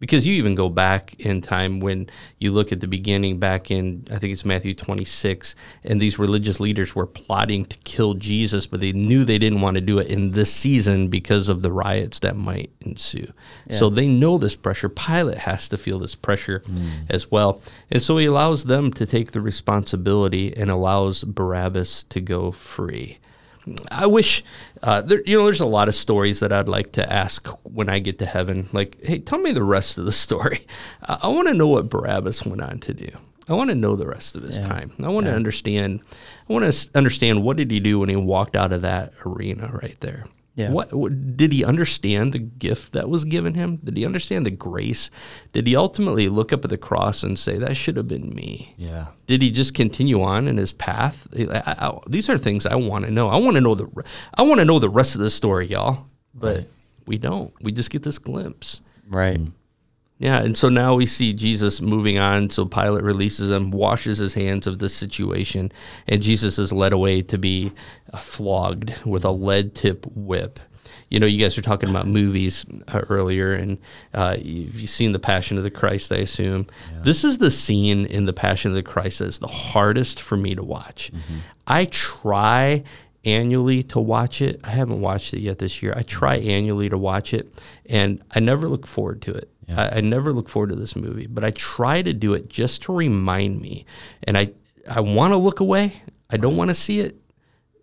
Because 0.03 0.27
you 0.27 0.35
even 0.35 0.57
go 0.57 0.69
back 0.69 1.15
in 1.21 1.41
time 1.41 1.79
when 1.79 2.11
you 2.41 2.51
look 2.51 2.73
at 2.73 2.81
the 2.81 2.89
beginning, 2.89 3.39
back 3.39 3.71
in, 3.71 4.05
I 4.11 4.19
think 4.19 4.33
it's 4.33 4.45
Matthew 4.45 4.75
26, 4.75 5.55
and 5.85 6.03
these 6.03 6.19
religious 6.19 6.59
leaders 6.59 6.97
were 6.97 7.07
plotting 7.07 7.67
to 7.67 7.79
kill 7.85 8.15
Jesus, 8.15 8.67
but 8.67 8.81
they 8.81 8.91
knew 8.91 9.25
they 9.25 9.39
didn't 9.39 9.61
want 9.61 9.77
to 9.77 9.81
do 9.81 10.01
it 10.01 10.09
in 10.09 10.33
this 10.33 10.53
season 10.53 11.07
because 11.07 11.49
of 11.49 11.63
the 11.63 11.71
riots 11.71 12.19
that 12.19 12.35
might 12.35 12.73
ensue. 12.81 13.33
So 13.71 13.91
they 13.91 14.09
know 14.09 14.39
this 14.39 14.57
pressure. 14.57 14.89
Pilate 14.89 15.39
has 15.39 15.69
to 15.69 15.79
feel 15.79 16.01
this 16.01 16.17
pressure 16.17 16.65
hmm. 16.67 16.89
as 17.09 17.31
well. 17.31 17.63
And 17.89 18.03
so 18.03 18.17
he 18.17 18.27
allows 18.27 18.65
them 18.65 18.93
to 18.95 19.07
take 19.07 19.31
the 19.31 19.41
responsibility 19.41 20.53
and 20.57 20.69
allows 20.69 21.23
Barabbas 21.23 22.03
to 22.09 22.21
go 22.21 22.51
free. 22.51 23.21
I 23.91 24.07
wish, 24.07 24.43
uh, 24.83 25.01
there, 25.01 25.23
you 25.25 25.39
know, 25.39 25.45
there's 25.45 25.61
a 25.61 25.67
lot 25.67 25.89
of 25.89 25.95
stories 25.95 26.41
that 26.41 26.53
I'd 26.53 26.69
like 26.69 26.93
to 26.93 27.13
ask 27.13 27.47
when 27.63 27.89
I 27.89 27.99
get 28.01 28.19
to 28.19 28.27
heaven. 28.27 28.69
Like, 28.73 28.99
hey, 29.03 29.19
tell 29.19 29.39
me 29.39 29.53
the 29.53 29.63
rest 29.63 29.99
of 29.99 30.05
the 30.05 30.13
story. 30.27 30.67
I, 31.03 31.21
I 31.23 31.29
want 31.29 31.49
to 31.49 31.55
know 31.55 31.69
what 31.69 31.89
Barabbas 31.89 32.45
went 32.45 32.63
on 32.63 32.79
to 32.81 32.95
do. 32.95 33.09
I 33.49 33.55
want 33.55 33.71
to 33.71 33.75
know 33.75 33.97
the 33.97 34.07
rest 34.07 34.37
of 34.37 34.43
his 34.45 34.59
time. 34.59 34.93
I 35.03 35.09
want 35.09 35.27
to 35.27 35.35
understand. 35.35 36.01
I 36.49 36.53
want 36.53 36.73
to 36.73 36.91
understand 36.95 37.43
what 37.43 37.57
did 37.57 37.71
he 37.71 37.81
do 37.81 37.99
when 37.99 38.09
he 38.09 38.17
walked 38.17 38.57
out 38.57 38.73
of 38.73 38.83
that 38.83 39.13
arena 39.27 39.69
right 39.83 39.97
there. 40.01 40.25
Yeah. 40.55 40.71
What, 40.71 40.93
what 40.93 41.37
did 41.37 41.51
he 41.51 41.65
understand 41.65 42.35
the 42.35 42.39
gift 42.39 42.93
that 42.93 43.09
was 43.09 43.25
given 43.25 43.55
him? 43.55 43.77
Did 43.83 43.97
he 43.97 44.05
understand 44.05 44.45
the 44.45 44.51
grace? 44.51 45.11
Did 45.55 45.67
he 45.67 45.75
ultimately 45.75 46.29
look 46.29 46.53
up 46.53 46.63
at 46.65 46.69
the 46.71 46.77
cross 46.77 47.23
and 47.23 47.39
say 47.39 47.57
that 47.57 47.75
should 47.75 47.97
have 47.97 48.07
been 48.07 48.35
me? 48.35 48.75
yeah 48.77 49.07
Did 49.27 49.41
he 49.41 49.51
just 49.51 49.73
continue 49.73 50.21
on 50.23 50.47
in 50.49 50.59
his 50.59 50.73
path? 50.75 51.27
I- 51.35 51.63
I- 51.65 51.87
I- 51.89 51.99
these 52.07 52.29
are 52.29 52.37
things 52.37 52.67
I 52.67 52.75
want 52.77 53.07
to 53.07 53.11
know. 53.11 53.31
I 53.31 53.37
want 53.39 53.55
to 53.55 53.63
know 53.63 53.75
the 53.75 53.89
I 54.35 54.43
want 54.43 54.59
to 54.59 54.67
know 54.67 54.79
the 54.79 54.91
rest 54.91 55.15
of 55.15 55.23
the 55.23 55.31
story, 55.31 55.69
y'all. 55.69 56.07
But 56.35 56.67
we 57.07 57.17
don't. 57.19 57.53
We 57.63 57.73
just 57.73 57.91
get 57.91 58.03
this 58.03 58.19
glimpse. 58.19 58.83
Right. 59.09 59.39
Mm. 59.39 59.53
Yeah, 60.23 60.39
and 60.39 60.57
so 60.57 60.69
now 60.69 60.95
we 60.95 61.07
see 61.07 61.33
Jesus 61.33 61.81
moving 61.81 62.17
on. 62.17 62.49
So 62.51 62.65
Pilate 62.65 63.03
releases 63.03 63.51
him, 63.51 63.73
washes 63.73 64.19
his 64.19 64.35
hands 64.35 64.69
of 64.69 64.79
this 64.79 64.95
situation, 64.95 65.73
and 66.07 66.23
Jesus 66.23 66.61
is 66.61 66.73
led 66.73 66.93
away 66.93 67.23
to 67.23 67.39
be 67.39 67.73
uh, 68.13 68.19
flogged 68.19 69.05
with 69.05 69.25
a 69.25 69.33
lead 69.33 69.75
tip 69.75 70.07
whip. 70.15 70.61
You 71.11 71.19
know, 71.19 71.27
you 71.27 71.41
guys 71.41 71.57
were 71.57 71.63
talking 71.63 71.91
about 71.91 72.07
movies 72.07 72.65
uh, 72.87 73.01
earlier, 73.09 73.53
and 73.53 73.79
uh, 74.15 74.37
you've 74.41 74.81
you've 74.81 74.91
seen 74.91 75.11
The 75.11 75.19
Passion 75.19 75.59
of 75.59 75.65
the 75.65 75.73
Christ, 75.73 76.13
I 76.13 76.19
assume. 76.19 76.69
This 77.03 77.25
is 77.25 77.39
the 77.39 77.51
scene 77.51 78.07
in 78.07 78.27
The 78.27 78.33
Passion 78.33 78.71
of 78.71 78.77
the 78.77 78.83
Christ 78.85 79.19
that 79.19 79.27
is 79.27 79.41
the 79.41 79.49
hardest 79.49 80.21
for 80.21 80.37
me 80.37 80.55
to 80.55 80.63
watch. 80.63 81.11
I 81.67 81.87
try 81.87 82.85
annually 83.25 83.83
to 83.85 83.99
watch 83.99 84.41
it. 84.41 84.61
I 84.63 84.71
haven't 84.71 85.01
watched 85.01 85.35
it 85.35 85.41
yet 85.41 85.59
this 85.59 85.83
year. 85.83 85.95
I 85.97 86.03
try 86.03 86.37
annually 86.37 86.89
to 86.91 86.99
watch 86.99 87.35
it, 87.35 87.61
and 87.87 88.23
I 88.31 88.39
never 88.39 88.69
look 88.69 88.87
forward 88.87 89.21
to 89.23 89.35
it. 89.35 89.49
I, 89.77 89.99
I 89.99 90.01
never 90.01 90.33
look 90.33 90.49
forward 90.49 90.71
to 90.71 90.77
this 90.77 90.97
movie, 90.97 91.27
but 91.27 91.45
I 91.45 91.51
try 91.51 92.03
to 92.03 92.13
do 92.13 92.35
it 92.35 92.49
just 92.49 92.83
to 92.83 92.93
remind 92.93 93.61
me. 93.61 93.85
And 94.25 94.37
I, 94.39 94.51
I 94.89 95.01
want 95.01 95.33
to 95.33 95.37
look 95.37 95.61
away. 95.61 95.95
I 96.31 96.37
don't 96.37 96.57
want 96.57 96.71
to 96.71 96.75
see 96.75 97.01
it, 97.01 97.17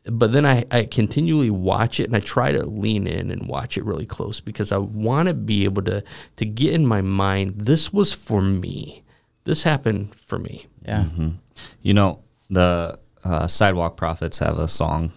but 0.05 0.31
then 0.31 0.45
I, 0.45 0.65
I 0.71 0.85
continually 0.85 1.49
watch 1.49 1.99
it 1.99 2.05
and 2.05 2.15
I 2.15 2.19
try 2.19 2.51
to 2.51 2.65
lean 2.65 3.05
in 3.07 3.29
and 3.31 3.47
watch 3.47 3.77
it 3.77 3.85
really 3.85 4.05
close 4.05 4.39
because 4.41 4.71
I 4.71 4.77
want 4.77 5.27
to 5.27 5.33
be 5.33 5.65
able 5.65 5.83
to 5.83 6.03
to 6.37 6.45
get 6.45 6.73
in 6.73 6.85
my 6.85 7.01
mind 7.01 7.55
this 7.61 7.93
was 7.93 8.11
for 8.13 8.41
me. 8.41 9.03
This 9.43 9.63
happened 9.63 10.15
for 10.15 10.39
me. 10.39 10.65
Yeah. 10.85 11.05
you 11.81 11.93
know 11.93 12.23
the 12.49 12.97
uh, 13.23 13.45
sidewalk 13.47 13.95
prophets 13.97 14.39
have 14.39 14.57
a 14.57 14.67
song 14.67 15.11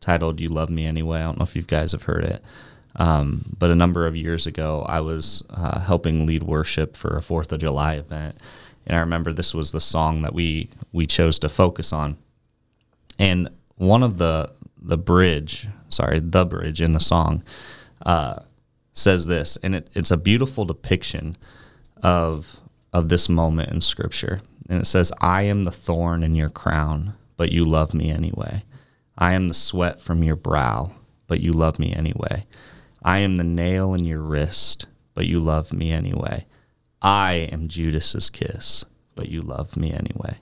titled 0.00 0.40
you 0.40 0.48
love 0.48 0.70
me 0.70 0.86
anyway 0.86 1.18
i 1.18 1.22
don't 1.24 1.38
know 1.38 1.42
if 1.44 1.54
you 1.56 1.60
guys 1.62 1.92
have 1.92 2.04
heard 2.04 2.24
it 2.24 2.42
um, 2.96 3.44
but 3.58 3.70
a 3.70 3.74
number 3.74 4.06
of 4.06 4.16
years 4.16 4.46
ago 4.46 4.84
i 4.88 5.00
was 5.00 5.42
uh, 5.50 5.78
helping 5.80 6.26
lead 6.26 6.42
worship 6.42 6.96
for 6.96 7.16
a 7.16 7.22
fourth 7.22 7.52
of 7.52 7.60
july 7.60 7.94
event 7.94 8.36
and 8.86 8.96
i 8.96 9.00
remember 9.00 9.32
this 9.32 9.54
was 9.54 9.72
the 9.72 9.80
song 9.80 10.22
that 10.22 10.34
we 10.34 10.68
we 10.92 11.06
chose 11.06 11.38
to 11.38 11.48
focus 11.48 11.92
on 11.92 12.16
and 13.18 13.48
one 13.76 14.02
of 14.02 14.18
the 14.18 14.50
the 14.80 14.98
bridge 14.98 15.66
sorry 15.88 16.20
the 16.20 16.44
bridge 16.44 16.80
in 16.80 16.92
the 16.92 17.00
song 17.00 17.42
uh, 18.06 18.38
says 18.92 19.26
this 19.26 19.56
and 19.62 19.74
it, 19.74 19.88
it's 19.94 20.10
a 20.10 20.16
beautiful 20.16 20.64
depiction 20.64 21.36
of 22.02 22.60
of 22.92 23.08
this 23.08 23.28
moment 23.28 23.70
in 23.70 23.80
Scripture, 23.80 24.40
and 24.68 24.80
it 24.80 24.86
says, 24.86 25.12
"I 25.20 25.42
am 25.42 25.64
the 25.64 25.70
thorn 25.70 26.22
in 26.22 26.34
your 26.34 26.50
crown, 26.50 27.14
but 27.36 27.52
you 27.52 27.64
love 27.64 27.94
me 27.94 28.10
anyway. 28.10 28.64
I 29.16 29.32
am 29.32 29.48
the 29.48 29.54
sweat 29.54 30.00
from 30.00 30.22
your 30.22 30.36
brow, 30.36 30.92
but 31.26 31.40
you 31.40 31.52
love 31.52 31.78
me 31.78 31.92
anyway. 31.92 32.46
I 33.08 33.20
am 33.20 33.36
the 33.36 33.44
nail 33.44 33.94
in 33.94 34.04
your 34.04 34.20
wrist, 34.20 34.86
but 35.14 35.26
you 35.26 35.40
love 35.40 35.72
me 35.72 35.92
anyway. 35.92 36.44
I 37.00 37.48
am 37.50 37.68
Judas's 37.68 38.28
kiss, 38.28 38.84
but 39.14 39.30
you 39.30 39.40
love 39.40 39.78
me 39.78 39.94
anyway." 39.94 40.40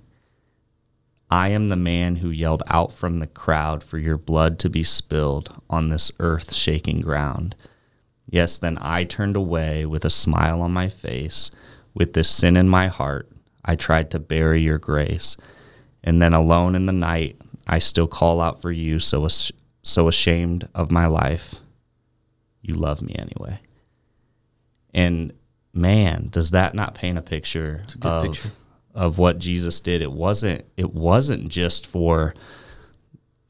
I 1.31 1.51
am 1.51 1.69
the 1.69 1.77
man 1.77 2.17
who 2.17 2.31
yelled 2.31 2.65
out 2.67 2.93
from 2.93 3.21
the 3.21 3.29
crowd 3.29 3.85
for 3.85 3.99
your 3.99 4.19
blood 4.19 4.59
to 4.59 4.69
be 4.69 4.83
spilled 4.83 5.49
on 5.71 5.91
this 5.91 6.11
earth 6.19 6.55
shaking 6.55 7.01
ground. 7.01 7.55
Yes, 8.29 8.59
then 8.59 8.79
I 8.81 9.05
turned 9.05 9.37
away 9.37 9.87
with 9.87 10.05
a 10.05 10.11
smile 10.11 10.61
on 10.61 10.73
my 10.73 10.89
face, 10.89 11.53
with 11.95 12.15
this 12.15 12.29
sin 12.29 12.57
in 12.57 12.69
my 12.69 12.89
heart. 12.89 13.31
I 13.65 13.77
tried 13.77 14.11
to 14.11 14.19
bury 14.19 14.61
your 14.61 14.79
grace. 14.79 15.37
And 16.03 16.21
then 16.21 16.35
alone 16.35 16.75
in 16.75 16.87
the 16.87 16.93
night, 16.93 17.41
I 17.69 17.79
still 17.79 18.09
call 18.09 18.41
out 18.41 18.61
for 18.61 18.73
you, 18.73 18.99
so, 18.99 19.29
so 19.85 20.09
ashamed 20.09 20.69
of 20.75 20.91
my 20.91 21.07
life. 21.07 21.61
You 22.67 22.75
love 22.75 23.01
me 23.03 23.15
anyway. 23.17 23.59
And 24.93 25.33
man, 25.73 26.29
does 26.31 26.51
that 26.53 26.75
not 26.75 26.95
paint 26.95 27.19
a 27.19 27.23
picture 27.23 27.85
good 28.01 28.09
of 28.09 28.25
picture. 28.33 28.51
of 28.95 29.19
what 29.19 29.39
Jesus 29.39 29.81
did? 29.81 30.03
It 30.03 30.11
wasn't 30.13 30.65
it 30.77 30.93
wasn't 30.93 31.49
just 31.49 31.87
for 31.87 32.35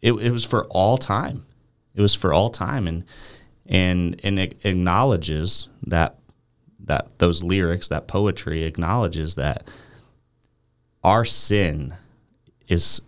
it, 0.03 0.13
it 0.13 0.31
was 0.31 0.45
for 0.45 0.65
all 0.67 0.99
time. 0.99 1.47
It 1.95 2.03
was 2.03 2.15
for 2.15 2.33
all 2.33 2.51
time 2.51 2.87
and 2.87 3.05
and 3.65 4.21
and 4.23 4.39
it 4.39 4.59
acknowledges 4.65 5.69
that 5.87 6.19
that 6.81 7.19
those 7.19 7.43
lyrics, 7.43 7.89
that 7.89 8.07
poetry 8.07 8.63
acknowledges 8.65 9.35
that 9.37 9.67
our 11.03 11.25
sin 11.25 11.95
is 12.69 13.01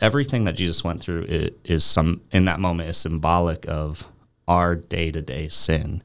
everything 0.00 0.44
that 0.44 0.54
Jesus 0.56 0.82
went 0.82 1.00
through 1.00 1.26
i- 1.28 1.50
is 1.64 1.84
some 1.84 2.22
in 2.32 2.46
that 2.46 2.58
moment 2.60 2.88
is 2.88 2.96
symbolic 2.96 3.66
of 3.68 4.08
our 4.50 4.74
day-to-day 4.74 5.48
sin. 5.48 6.02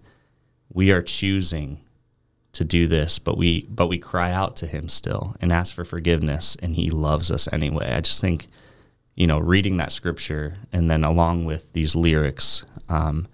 We 0.72 0.92
are 0.92 1.02
choosing 1.02 1.82
to 2.54 2.64
do 2.64 2.88
this, 2.88 3.20
but 3.20 3.38
we 3.38 3.64
but 3.64 3.88
we 3.88 3.98
cry 3.98 4.32
out 4.32 4.56
to 4.58 4.68
him 4.68 4.88
still 4.88 5.36
and 5.42 5.52
ask 5.52 5.74
for 5.76 5.84
forgiveness 5.84 6.56
and 6.62 6.74
he 6.74 6.90
loves 6.90 7.30
us 7.30 7.52
anyway. 7.52 7.92
I 7.92 8.00
just 8.00 8.22
think 8.22 8.48
you 9.16 9.28
know, 9.28 9.40
reading 9.40 9.78
that 9.78 9.92
scripture 9.92 10.58
and 10.74 10.92
then 10.92 11.04
along 11.04 11.46
with 11.46 11.72
these 11.74 11.96
lyrics, 11.96 12.66
um, 12.90 13.28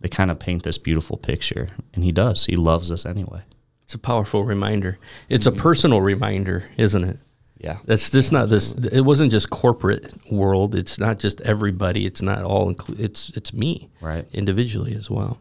they 0.00 0.08
kind 0.08 0.30
of 0.30 0.38
paint 0.38 0.64
this 0.64 0.78
beautiful 0.78 1.16
picture. 1.16 1.70
And 1.94 2.02
he 2.02 2.12
does. 2.12 2.44
He 2.46 2.56
loves 2.56 2.90
us 2.90 3.06
anyway. 3.06 3.42
It's 3.84 3.94
a 3.94 3.98
powerful 3.98 4.44
reminder. 4.44 4.98
It's 5.28 5.46
a 5.46 5.52
personal 5.52 6.00
reminder, 6.00 6.64
isn't 6.76 7.04
it? 7.04 7.18
Yeah. 7.62 7.78
That's 7.84 8.10
just 8.10 8.32
not 8.32 8.48
this. 8.48 8.72
It 8.72 9.02
wasn't 9.02 9.30
just 9.30 9.50
corporate 9.50 10.14
world. 10.30 10.74
It's 10.74 10.98
not 10.98 11.18
just 11.18 11.40
everybody. 11.42 12.06
It's 12.06 12.20
not 12.22 12.42
all. 12.42 12.72
Inclu- 12.74 12.98
it's 12.98 13.30
it's 13.36 13.52
me, 13.54 13.88
Right. 14.00 14.26
individually 14.32 14.94
as 14.96 15.08
well. 15.08 15.38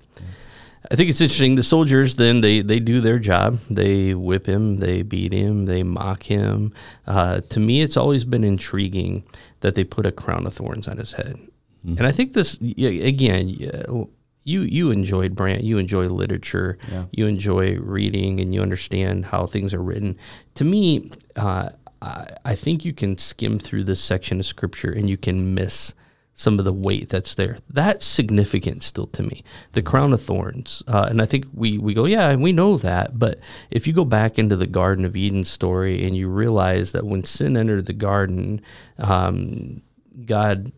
I 0.92 0.96
think 0.96 1.10
it's 1.10 1.22
interesting. 1.22 1.56
The 1.56 1.64
soldiers 1.64 2.16
then 2.16 2.42
they 2.42 2.62
they 2.62 2.80
do 2.80 3.02
their 3.02 3.18
job. 3.20 3.60
They 3.70 4.14
whip 4.14 4.46
him. 4.48 4.78
They 4.78 5.02
beat 5.04 5.32
him. 5.34 5.66
They 5.66 5.84
mock 5.84 6.24
him. 6.24 6.74
Uh, 7.08 7.42
to 7.50 7.60
me, 7.60 7.82
it's 7.82 7.98
always 7.98 8.24
been 8.26 8.44
intriguing 8.44 9.24
that 9.62 9.74
they 9.76 9.84
put 9.84 10.06
a 10.06 10.12
crown 10.12 10.46
of 10.48 10.54
thorns 10.54 10.88
on 10.88 10.98
his 10.98 11.14
head. 11.14 11.38
And 11.84 12.06
I 12.06 12.12
think 12.12 12.34
this 12.34 12.56
again. 12.62 14.08
You 14.44 14.62
you 14.62 14.90
enjoyed 14.90 15.36
Brant. 15.36 15.64
You 15.64 15.78
enjoy 15.78 16.08
literature. 16.08 16.78
Yeah. 16.92 17.06
You 17.12 17.28
enjoy 17.28 17.78
reading, 17.78 18.40
and 18.40 18.54
you 18.56 18.62
understand 18.62 19.26
how 19.26 19.46
things 19.46 19.72
are 19.74 19.84
written. 19.84 20.18
To 20.56 20.64
me, 20.64 21.12
uh, 21.36 21.70
I, 22.02 22.56
think 22.56 22.84
you 22.84 22.94
can 22.94 23.18
skim 23.18 23.60
through 23.60 23.84
this 23.84 24.02
section 24.02 24.40
of 24.40 24.46
scripture 24.46 24.92
and 24.92 25.10
you 25.10 25.18
can 25.18 25.54
miss 25.54 25.94
some 26.34 26.58
of 26.58 26.66
the 26.66 26.74
weight 26.74 27.10
that's 27.10 27.36
there. 27.36 27.58
That's 27.70 28.06
significant 28.06 28.84
still 28.84 29.08
to 29.08 29.24
me. 29.24 29.44
The 29.74 29.84
crown 29.84 30.14
of 30.14 30.22
thorns, 30.22 30.82
uh, 30.88 31.08
and 31.10 31.22
I 31.22 31.26
think 31.26 31.46
we 31.54 31.78
we 31.78 31.94
go, 31.94 32.06
yeah, 32.06 32.30
and 32.30 32.42
we 32.42 32.54
know 32.54 32.78
that. 32.78 33.20
But 33.20 33.40
if 33.70 33.86
you 33.86 33.94
go 33.94 34.06
back 34.06 34.40
into 34.40 34.56
the 34.56 34.68
Garden 34.68 35.06
of 35.06 35.16
Eden 35.16 35.44
story 35.44 36.04
and 36.06 36.16
you 36.16 36.28
realize 36.30 36.94
that 36.94 37.06
when 37.06 37.24
sin 37.24 37.56
entered 37.58 37.86
the 37.86 37.94
garden, 37.94 38.62
um, 38.98 39.82
God 40.26 40.72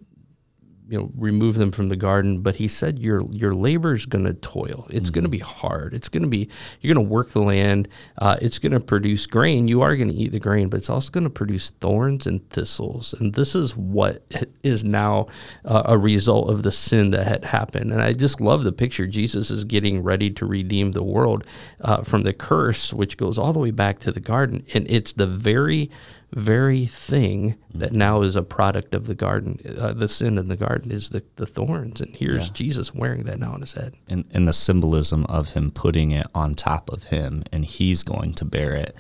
you 0.90 0.98
know 0.98 1.12
remove 1.16 1.56
them 1.56 1.72
from 1.72 1.90
the 1.90 1.96
garden 1.96 2.42
but 2.42 2.56
he 2.56 2.68
said 2.68 3.00
your 3.00 3.22
your 3.32 3.54
labor 3.54 3.94
is 3.94 4.06
going 4.06 4.26
to 4.26 4.34
toil. 4.34 4.86
It's 4.90 5.10
going 5.10 5.24
to 5.24 5.30
be 5.30 5.40
hard. 5.40 5.94
It's 5.94 6.10
going 6.10 6.24
to 6.24 6.30
be 6.30 6.50
you're 6.82 6.94
going 6.94 7.06
to 7.06 7.12
work 7.12 7.30
the 7.30 7.42
land. 7.42 7.88
Uh, 8.18 8.38
it's 8.42 8.60
going 8.60 8.74
to 8.74 8.80
produce 8.80 9.26
grain. 9.26 9.68
You 9.68 9.82
are 9.82 9.96
going 9.96 10.10
to 10.10 10.14
eat 10.14 10.32
the 10.32 10.40
grain 10.40 10.70
but 10.70 10.78
it's 10.78 10.90
also 10.90 11.12
going 11.12 11.24
to 11.24 11.30
produce 11.30 11.70
thorns 11.70 12.28
and 12.28 12.48
thistles. 12.50 13.14
And 13.14 13.34
this 13.34 13.56
is 13.56 13.76
what 13.76 14.24
is 14.64 14.84
now 14.84 15.28
uh, 15.66 15.84
a 15.86 15.98
result 15.98 16.50
of 16.50 16.64
the 16.64 16.72
sin 16.72 17.12
that 17.12 17.28
had 17.28 17.46
happened. 17.46 17.92
And 17.92 18.02
i 18.02 18.14
just 18.14 18.42
love 18.42 18.64
the 18.64 18.72
picture. 18.72 19.08
Jesus 19.08 19.52
is 19.52 19.64
getting 19.64 20.04
ready 20.04 20.30
to 20.32 20.46
redeem 20.46 20.92
the 20.92 21.04
world 21.04 21.46
uh, 21.82 22.04
from 22.04 22.24
the 22.24 22.34
curse 22.34 22.94
which 22.94 23.18
goes 23.18 23.38
all 23.38 23.54
the 23.54 23.60
way 23.60 23.72
back 23.72 24.00
to 24.00 24.12
the 24.12 24.20
garden. 24.20 24.66
And 24.74 24.90
it's 24.90 25.14
the 25.14 25.28
very 25.28 25.90
very 26.36 26.86
thing 26.86 27.56
that 27.74 27.94
now 27.94 28.22
is 28.22 28.36
a 28.36 28.44
product 28.44 28.94
of 28.94 29.08
the 29.08 29.16
garden. 29.16 29.60
Uh, 29.80 29.94
the 29.94 30.08
sin 30.08 30.38
in 30.38 30.48
the 30.48 30.56
garden 30.56 30.92
is 30.92 31.10
the, 31.10 31.24
the 31.36 31.46
thorns. 31.46 32.02
And 32.02 32.16
here's 32.16 32.50
Jesus 32.50 32.94
wearing 32.94 33.24
that 33.24 33.40
now 33.40 33.54
on 33.54 33.62
his 33.62 33.74
head. 33.74 33.96
And, 34.10 34.28
and 34.32 34.48
the 34.48 34.54
symbolism 34.54 35.26
of 35.26 35.54
him 35.54 35.72
putting 35.72 36.12
it 36.12 36.28
on 36.34 36.56
top 36.56 36.92
of 36.92 37.06
him 37.06 37.44
and 37.52 37.64
he's 37.64 38.04
going 38.04 38.34
to 38.36 38.46
bear 38.46 38.74
it. 38.74 38.96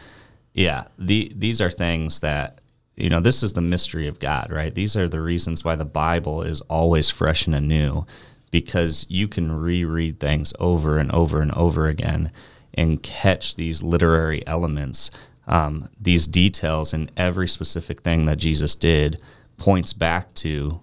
Yeah. 0.54 0.86
The, 1.00 1.32
these 1.36 1.60
are 1.60 1.72
things 1.72 2.19
that, 2.19 2.62
you 2.96 3.10
know, 3.10 3.19
this 3.19 3.41
is 3.41 3.54
the 3.54 3.62
mystery 3.62 4.08
of 4.08 4.19
God, 4.19 4.52
right? 4.52 4.74
These 4.74 4.96
are 4.96 5.10
the 5.10 5.22
reasons 5.22 5.63
why 5.63 5.76
the 5.76 5.86
Bible 5.86 6.43
is 6.43 6.62
always 6.62 7.10
fresh 7.10 7.48
and 7.48 7.56
anew 7.56 8.06
because 8.52 9.08
you 9.10 9.28
can 9.28 9.52
reread 9.52 10.19
things 10.19 10.54
over 10.60 11.00
and 11.00 11.12
over 11.12 11.41
and 11.41 11.52
over 11.54 11.88
again 11.88 12.32
and 12.76 13.02
catch 13.02 13.56
these 13.56 13.82
literary 13.82 14.46
elements 14.46 15.10
um, 15.47 15.89
these 15.99 16.27
details 16.27 16.93
in 16.93 17.10
every 17.17 17.47
specific 17.47 18.01
thing 18.01 18.25
that 18.25 18.38
Jesus 18.38 18.75
did 18.75 19.19
points 19.58 19.93
back 19.93 20.34
to 20.36 20.79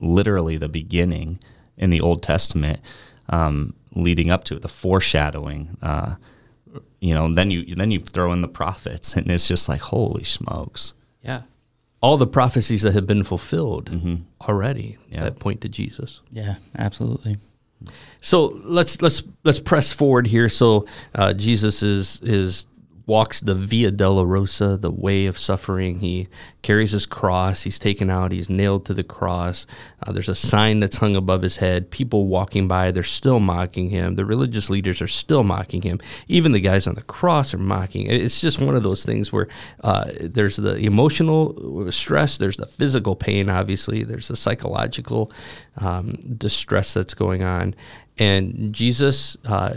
literally 0.00 0.56
the 0.56 0.68
beginning 0.68 1.38
in 1.76 1.90
the 1.90 2.00
Old 2.00 2.22
Testament, 2.22 2.80
um, 3.28 3.74
leading 3.94 4.30
up 4.30 4.44
to 4.44 4.56
it, 4.56 4.62
the 4.62 4.68
foreshadowing. 4.68 5.76
Uh, 5.82 6.16
you 7.00 7.14
know, 7.14 7.32
then 7.34 7.50
you 7.50 7.74
then 7.74 7.90
you 7.90 8.00
throw 8.00 8.32
in 8.32 8.40
the 8.42 8.48
prophets, 8.48 9.16
and 9.16 9.30
it's 9.30 9.48
just 9.48 9.68
like 9.68 9.80
holy 9.80 10.24
smokes. 10.24 10.94
Yeah. 11.22 11.42
All 12.00 12.16
the 12.16 12.26
prophecies 12.26 12.82
that 12.82 12.94
have 12.94 13.06
been 13.06 13.22
fulfilled 13.24 13.90
already 14.40 14.98
Yeah. 15.10 15.22
that 15.24 15.38
point 15.38 15.60
to 15.60 15.68
Jesus. 15.68 16.20
Yeah, 16.30 16.56
absolutely. 16.76 17.36
So 18.20 18.46
let's 18.64 19.00
let's 19.02 19.22
let's 19.44 19.60
press 19.60 19.92
forward 19.92 20.26
here. 20.26 20.48
So 20.48 20.86
uh, 21.14 21.32
Jesus 21.32 21.82
is 21.82 22.20
is 22.22 22.66
walks 23.06 23.40
the 23.40 23.54
Via 23.54 23.90
Dolorosa, 23.90 24.80
the 24.80 24.90
way 24.90 25.26
of 25.26 25.38
suffering. 25.38 25.98
He 25.98 26.28
carries 26.62 26.92
his 26.92 27.06
cross. 27.06 27.62
He's 27.62 27.78
taken 27.78 28.10
out. 28.10 28.32
He's 28.32 28.48
nailed 28.48 28.86
to 28.86 28.94
the 28.94 29.02
cross. 29.02 29.66
Uh, 30.02 30.12
there's 30.12 30.28
a 30.28 30.34
sign 30.34 30.80
that's 30.80 30.98
hung 30.98 31.16
above 31.16 31.42
his 31.42 31.56
head. 31.56 31.90
People 31.90 32.26
walking 32.26 32.68
by, 32.68 32.90
they're 32.90 33.02
still 33.02 33.40
mocking 33.40 33.90
him. 33.90 34.14
The 34.14 34.24
religious 34.24 34.70
leaders 34.70 35.02
are 35.02 35.08
still 35.08 35.42
mocking 35.42 35.82
him. 35.82 36.00
Even 36.28 36.52
the 36.52 36.60
guys 36.60 36.86
on 36.86 36.94
the 36.94 37.02
cross 37.02 37.52
are 37.54 37.58
mocking. 37.58 38.06
It's 38.06 38.40
just 38.40 38.60
one 38.60 38.76
of 38.76 38.82
those 38.82 39.04
things 39.04 39.32
where 39.32 39.48
uh, 39.82 40.10
there's 40.20 40.56
the 40.56 40.76
emotional 40.76 41.90
stress, 41.90 42.38
there's 42.38 42.56
the 42.56 42.66
physical 42.66 43.16
pain, 43.16 43.48
obviously, 43.48 44.04
there's 44.04 44.28
the 44.28 44.36
psychological 44.36 45.32
um, 45.78 46.12
distress 46.36 46.94
that's 46.94 47.14
going 47.14 47.42
on. 47.42 47.74
And 48.18 48.72
Jesus 48.72 49.36
uh, 49.44 49.74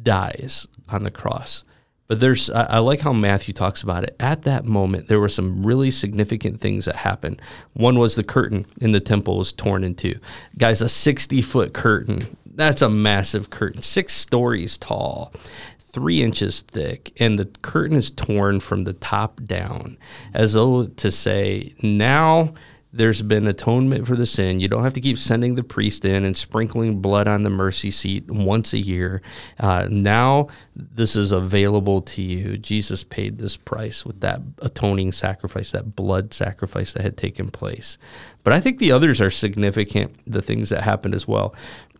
dies 0.00 0.66
on 0.88 1.02
the 1.02 1.10
cross. 1.10 1.64
But 2.08 2.20
there's, 2.20 2.48
I, 2.50 2.64
I 2.64 2.78
like 2.78 3.00
how 3.00 3.12
Matthew 3.12 3.52
talks 3.52 3.82
about 3.82 4.02
it. 4.02 4.16
At 4.18 4.42
that 4.42 4.64
moment, 4.64 5.08
there 5.08 5.20
were 5.20 5.28
some 5.28 5.64
really 5.64 5.90
significant 5.90 6.60
things 6.60 6.86
that 6.86 6.96
happened. 6.96 7.40
One 7.74 7.98
was 7.98 8.14
the 8.14 8.24
curtain 8.24 8.66
in 8.80 8.92
the 8.92 9.00
temple 9.00 9.38
was 9.38 9.52
torn 9.52 9.84
in 9.84 9.94
two. 9.94 10.18
Guys, 10.56 10.80
a 10.80 10.88
60 10.88 11.42
foot 11.42 11.74
curtain. 11.74 12.36
That's 12.46 12.82
a 12.82 12.88
massive 12.88 13.50
curtain, 13.50 13.82
six 13.82 14.14
stories 14.14 14.78
tall, 14.78 15.32
three 15.78 16.22
inches 16.22 16.62
thick, 16.62 17.12
and 17.20 17.38
the 17.38 17.44
curtain 17.62 17.96
is 17.96 18.10
torn 18.10 18.58
from 18.58 18.84
the 18.84 18.94
top 18.94 19.40
down, 19.44 19.96
as 20.34 20.54
though 20.54 20.84
to 20.84 21.10
say, 21.10 21.74
now 21.82 22.54
there's 22.98 23.22
been 23.22 23.46
atonement 23.46 24.06
for 24.06 24.16
the 24.16 24.26
sin. 24.26 24.60
You 24.60 24.68
don't 24.68 24.82
have 24.82 24.94
to 24.94 25.00
keep 25.00 25.18
sending 25.18 25.54
the 25.54 25.62
priest 25.62 26.04
in 26.04 26.24
and 26.24 26.36
sprinkling 26.36 27.00
blood 27.00 27.28
on 27.28 27.44
the 27.44 27.50
mercy 27.50 27.90
seat 27.90 28.28
once 28.28 28.72
a 28.74 28.78
year. 28.78 29.22
Uh, 29.58 29.86
now 29.88 30.48
this 30.74 31.16
is 31.16 31.32
available 31.32 32.02
to 32.02 32.22
you. 32.22 32.58
Jesus 32.58 33.04
paid 33.04 33.38
this 33.38 33.56
price 33.56 34.04
with 34.04 34.20
that 34.20 34.40
atoning 34.58 35.12
sacrifice, 35.12 35.70
that 35.70 35.94
blood 35.96 36.34
sacrifice 36.34 36.92
that 36.92 37.02
had 37.02 37.16
taken 37.16 37.50
place. 37.50 37.98
But 38.44 38.52
I 38.52 38.60
think 38.60 38.78
the 38.78 38.92
others 38.92 39.20
are 39.20 39.30
significant, 39.30 40.16
the 40.26 40.42
things 40.42 40.68
that 40.70 40.82
happened 40.82 41.14
as 41.14 41.26
well. 41.26 41.54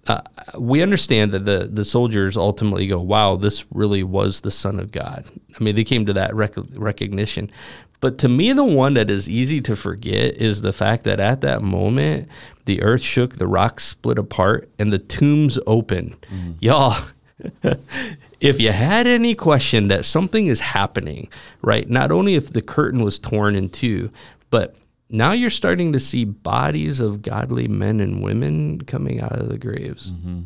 uh, 0.09 0.23
we 0.59 0.83
understand 0.83 1.33
that 1.33 1.45
the 1.45 1.69
the 1.71 1.85
soldiers 1.85 2.37
ultimately 2.37 2.87
go, 2.87 3.01
"Wow, 3.01 3.37
this 3.37 3.67
really 3.73 4.03
was 4.03 4.41
the 4.41 4.51
Son 4.51 4.81
of 4.81 4.91
God." 4.91 5.25
I 5.59 5.63
mean, 5.63 5.75
they 5.77 5.85
came 5.85 6.07
to 6.07 6.13
that 6.15 6.35
rec- 6.35 6.55
recognition. 6.75 7.51
But 8.01 8.19
to 8.19 8.29
me, 8.29 8.53
the 8.53 8.65
one 8.65 8.95
that 8.95 9.11
is 9.11 9.29
easy 9.29 9.61
to 9.63 9.75
forget 9.75 10.35
is 10.37 10.63
the 10.63 10.73
fact 10.73 11.05
that 11.05 11.19
at 11.19 11.41
that 11.41 11.63
moment, 11.63 12.29
the 12.65 12.83
earth 12.83 13.03
shook, 13.03 13.37
the 13.37 13.47
rocks 13.47 13.85
split 13.85 14.19
apart, 14.19 14.71
and 14.79 14.93
the 14.93 14.99
tombs 14.99 15.59
opened. 15.67 16.17
Mm-hmm. 16.33 16.53
Y'all, 16.61 16.97
if 18.41 18.61
you 18.61 18.71
had 18.73 19.07
any 19.07 19.35
question 19.35 19.89
that 19.89 20.05
something 20.05 20.47
is 20.47 20.61
happening, 20.61 21.29
right? 21.63 21.89
Not 21.89 22.13
only 22.13 22.37
if 22.37 22.53
the 22.53 22.63
curtain 22.63 23.03
was 23.03 23.19
torn 23.19 23.57
in 23.57 23.69
two, 23.69 24.13
but 24.51 24.77
now 25.11 25.33
you're 25.33 25.51
starting 25.51 25.93
to 25.93 26.01
see 26.01 26.25
bodies 26.25 27.01
of 27.01 27.23
godly 27.23 27.67
men 27.67 28.01
and 28.01 28.23
women 28.23 28.81
coming 28.83 29.21
out 29.21 29.33
of 29.33 29.49
the 29.49 29.59
graves. 29.59 30.13
Mm-hmm. 30.15 30.43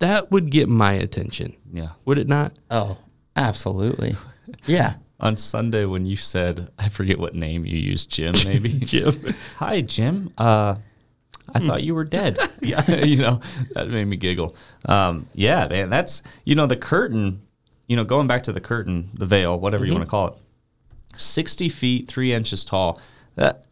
That 0.00 0.30
would 0.30 0.50
get 0.50 0.68
my 0.68 0.92
attention. 0.92 1.56
Yeah. 1.72 1.90
Would 2.04 2.18
it 2.18 2.28
not? 2.28 2.52
Oh, 2.70 2.98
absolutely. 3.36 4.16
yeah. 4.66 4.94
On 5.24 5.38
Sunday, 5.38 5.86
when 5.86 6.04
you 6.04 6.16
said, 6.16 6.70
I 6.78 6.90
forget 6.90 7.18
what 7.18 7.34
name 7.34 7.64
you 7.64 7.78
used, 7.78 8.10
Jim, 8.10 8.34
maybe? 8.44 8.68
Jim. 8.78 9.34
Hi, 9.56 9.80
Jim. 9.80 10.30
Uh, 10.36 10.74
I 11.54 11.60
thought 11.60 11.82
you 11.82 11.94
were 11.94 12.04
dead. 12.04 12.38
yeah. 12.60 13.04
you 13.04 13.16
know, 13.16 13.40
that 13.72 13.88
made 13.88 14.04
me 14.04 14.16
giggle. 14.18 14.54
Um, 14.84 15.26
yeah, 15.34 15.66
man. 15.66 15.88
That's, 15.88 16.22
you 16.44 16.54
know, 16.54 16.66
the 16.66 16.76
curtain, 16.76 17.40
you 17.86 17.96
know, 17.96 18.04
going 18.04 18.26
back 18.26 18.42
to 18.42 18.52
the 18.52 18.60
curtain, 18.60 19.08
the 19.14 19.24
veil, 19.24 19.58
whatever 19.58 19.84
mm-hmm. 19.84 19.92
you 19.92 19.98
want 19.98 20.06
to 20.06 20.10
call 20.10 20.26
it, 20.28 20.34
60 21.16 21.70
feet, 21.70 22.06
three 22.06 22.34
inches 22.34 22.62
tall. 22.62 23.00
That, 23.34 23.66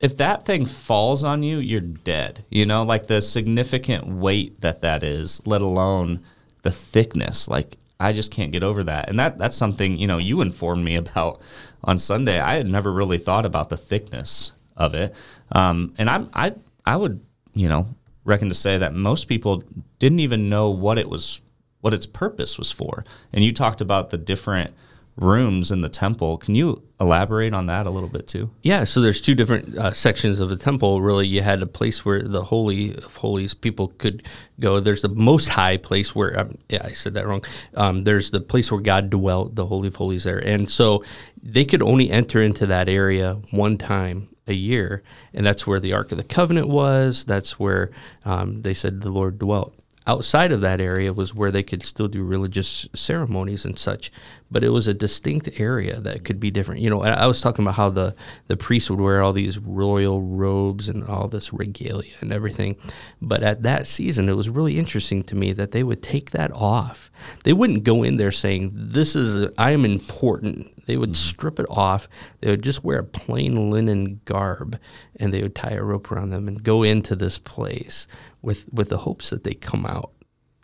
if 0.00 0.16
that 0.16 0.44
thing 0.44 0.64
falls 0.64 1.22
on 1.22 1.44
you, 1.44 1.58
you're 1.58 1.80
dead. 1.80 2.44
You 2.50 2.66
know, 2.66 2.82
like 2.82 3.06
the 3.06 3.22
significant 3.22 4.08
weight 4.08 4.60
that 4.60 4.80
that 4.80 5.04
is, 5.04 5.40
let 5.46 5.60
alone 5.60 6.24
the 6.62 6.72
thickness. 6.72 7.46
Like 7.46 7.76
I 7.98 8.12
just 8.12 8.32
can't 8.32 8.52
get 8.52 8.62
over 8.62 8.84
that. 8.84 9.08
And 9.08 9.18
that 9.18 9.38
that's 9.38 9.56
something, 9.56 9.96
you 9.96 10.06
know, 10.06 10.18
you 10.18 10.40
informed 10.40 10.84
me 10.84 10.96
about 11.04 11.40
on 11.84 11.98
Sunday. 11.98 12.40
I 12.40 12.54
had 12.54 12.66
never 12.66 12.92
really 12.92 13.18
thought 13.18 13.46
about 13.46 13.68
the 13.68 13.76
thickness 13.76 14.52
of 14.76 14.94
it. 14.94 15.14
Um, 15.52 15.94
and 15.98 16.10
I'm 16.10 16.30
I 16.34 16.54
I 16.84 16.96
would, 16.96 17.24
you 17.54 17.68
know, 17.68 17.88
reckon 18.24 18.48
to 18.48 18.54
say 18.54 18.78
that 18.78 18.94
most 18.94 19.26
people 19.26 19.62
didn't 19.98 20.20
even 20.20 20.48
know 20.48 20.70
what 20.70 20.98
it 20.98 21.08
was 21.08 21.40
what 21.80 21.94
its 21.94 22.06
purpose 22.06 22.58
was 22.58 22.72
for. 22.72 23.04
And 23.32 23.44
you 23.44 23.52
talked 23.52 23.80
about 23.80 24.10
the 24.10 24.18
different 24.18 24.74
rooms 25.16 25.70
in 25.70 25.80
the 25.80 25.88
temple. 25.88 26.36
Can 26.36 26.54
you 26.54 26.82
elaborate 27.00 27.52
on 27.52 27.66
that 27.66 27.86
a 27.86 27.90
little 27.90 28.08
bit 28.08 28.26
too? 28.26 28.50
Yeah, 28.62 28.84
so 28.84 29.00
there's 29.00 29.20
two 29.20 29.34
different 29.34 29.76
uh, 29.76 29.92
sections 29.92 30.40
of 30.40 30.48
the 30.48 30.56
temple. 30.56 31.02
Really, 31.02 31.26
you 31.26 31.42
had 31.42 31.62
a 31.62 31.66
place 31.66 32.04
where 32.04 32.22
the 32.22 32.42
holy 32.42 32.96
of 32.96 33.16
holies 33.16 33.54
people 33.54 33.88
could 33.98 34.24
go. 34.60 34.80
There's 34.80 35.02
the 35.02 35.08
most 35.08 35.48
high 35.48 35.76
place 35.76 36.14
where 36.14 36.38
um, 36.38 36.58
yeah, 36.68 36.82
I 36.84 36.92
said 36.92 37.14
that 37.14 37.26
wrong. 37.26 37.44
Um, 37.74 38.04
there's 38.04 38.30
the 38.30 38.40
place 38.40 38.70
where 38.70 38.80
God 38.80 39.10
dwelt, 39.10 39.54
the 39.54 39.66
holy 39.66 39.88
of 39.88 39.96
holies 39.96 40.24
there, 40.24 40.38
and 40.38 40.70
so 40.70 41.04
they 41.42 41.64
could 41.64 41.82
only 41.82 42.10
enter 42.10 42.42
into 42.42 42.66
that 42.66 42.88
area 42.88 43.34
one 43.50 43.78
time 43.78 44.28
a 44.46 44.54
year, 44.54 45.02
and 45.34 45.44
that's 45.44 45.66
where 45.66 45.80
the 45.80 45.92
Ark 45.92 46.12
of 46.12 46.18
the 46.18 46.24
Covenant 46.24 46.68
was. 46.68 47.24
That's 47.24 47.58
where 47.58 47.90
um, 48.24 48.62
they 48.62 48.74
said 48.74 49.00
the 49.00 49.10
Lord 49.10 49.38
dwelt 49.38 49.74
outside 50.06 50.52
of 50.52 50.60
that 50.60 50.80
area 50.80 51.12
was 51.12 51.34
where 51.34 51.50
they 51.50 51.62
could 51.62 51.82
still 51.82 52.08
do 52.08 52.22
religious 52.22 52.88
ceremonies 52.94 53.64
and 53.64 53.78
such 53.78 54.12
but 54.50 54.62
it 54.62 54.68
was 54.68 54.86
a 54.86 54.94
distinct 54.94 55.48
area 55.58 55.98
that 56.00 56.24
could 56.24 56.38
be 56.38 56.50
different. 56.50 56.80
You 56.80 56.90
know 56.90 57.02
i 57.02 57.26
was 57.26 57.40
talking 57.40 57.64
about 57.64 57.74
how 57.74 57.90
the 57.90 58.14
the 58.46 58.56
priests 58.56 58.90
would 58.90 59.00
wear 59.00 59.22
all 59.22 59.32
these 59.32 59.58
royal 59.58 60.22
robes 60.22 60.88
and 60.88 61.04
all 61.04 61.28
this 61.28 61.52
regalia 61.52 62.14
and 62.20 62.32
everything 62.32 62.76
but 63.20 63.42
at 63.42 63.62
that 63.62 63.86
season 63.86 64.28
it 64.28 64.36
was 64.36 64.48
really 64.48 64.78
interesting 64.78 65.22
to 65.24 65.36
me 65.36 65.52
that 65.52 65.72
they 65.72 65.82
would 65.82 66.02
take 66.02 66.30
that 66.30 66.52
off. 66.52 67.10
They 67.44 67.52
wouldn't 67.52 67.84
go 67.84 68.02
in 68.02 68.16
there 68.16 68.32
saying 68.32 68.70
this 68.74 69.16
is 69.16 69.50
i 69.58 69.72
am 69.72 69.84
important 69.84 70.72
they 70.86 70.96
would 70.96 71.10
mm-hmm. 71.10 71.14
strip 71.14 71.60
it 71.60 71.66
off 71.68 72.08
they 72.40 72.50
would 72.50 72.62
just 72.62 72.82
wear 72.82 73.00
a 73.00 73.04
plain 73.04 73.70
linen 73.70 74.20
garb 74.24 74.78
and 75.16 75.32
they 75.32 75.42
would 75.42 75.54
tie 75.54 75.74
a 75.74 75.82
rope 75.82 76.10
around 76.10 76.30
them 76.30 76.48
and 76.48 76.62
go 76.62 76.82
into 76.82 77.14
this 77.14 77.38
place 77.38 78.08
with 78.42 78.72
with 78.72 78.88
the 78.88 78.98
hopes 78.98 79.30
that 79.30 79.44
they 79.44 79.54
come 79.54 79.84
out 79.84 80.12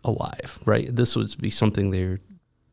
alive, 0.04 0.58
right? 0.64 0.94
This 0.94 1.16
would 1.16 1.36
be 1.38 1.50
something 1.50 1.90
they 1.90 2.06
were 2.06 2.20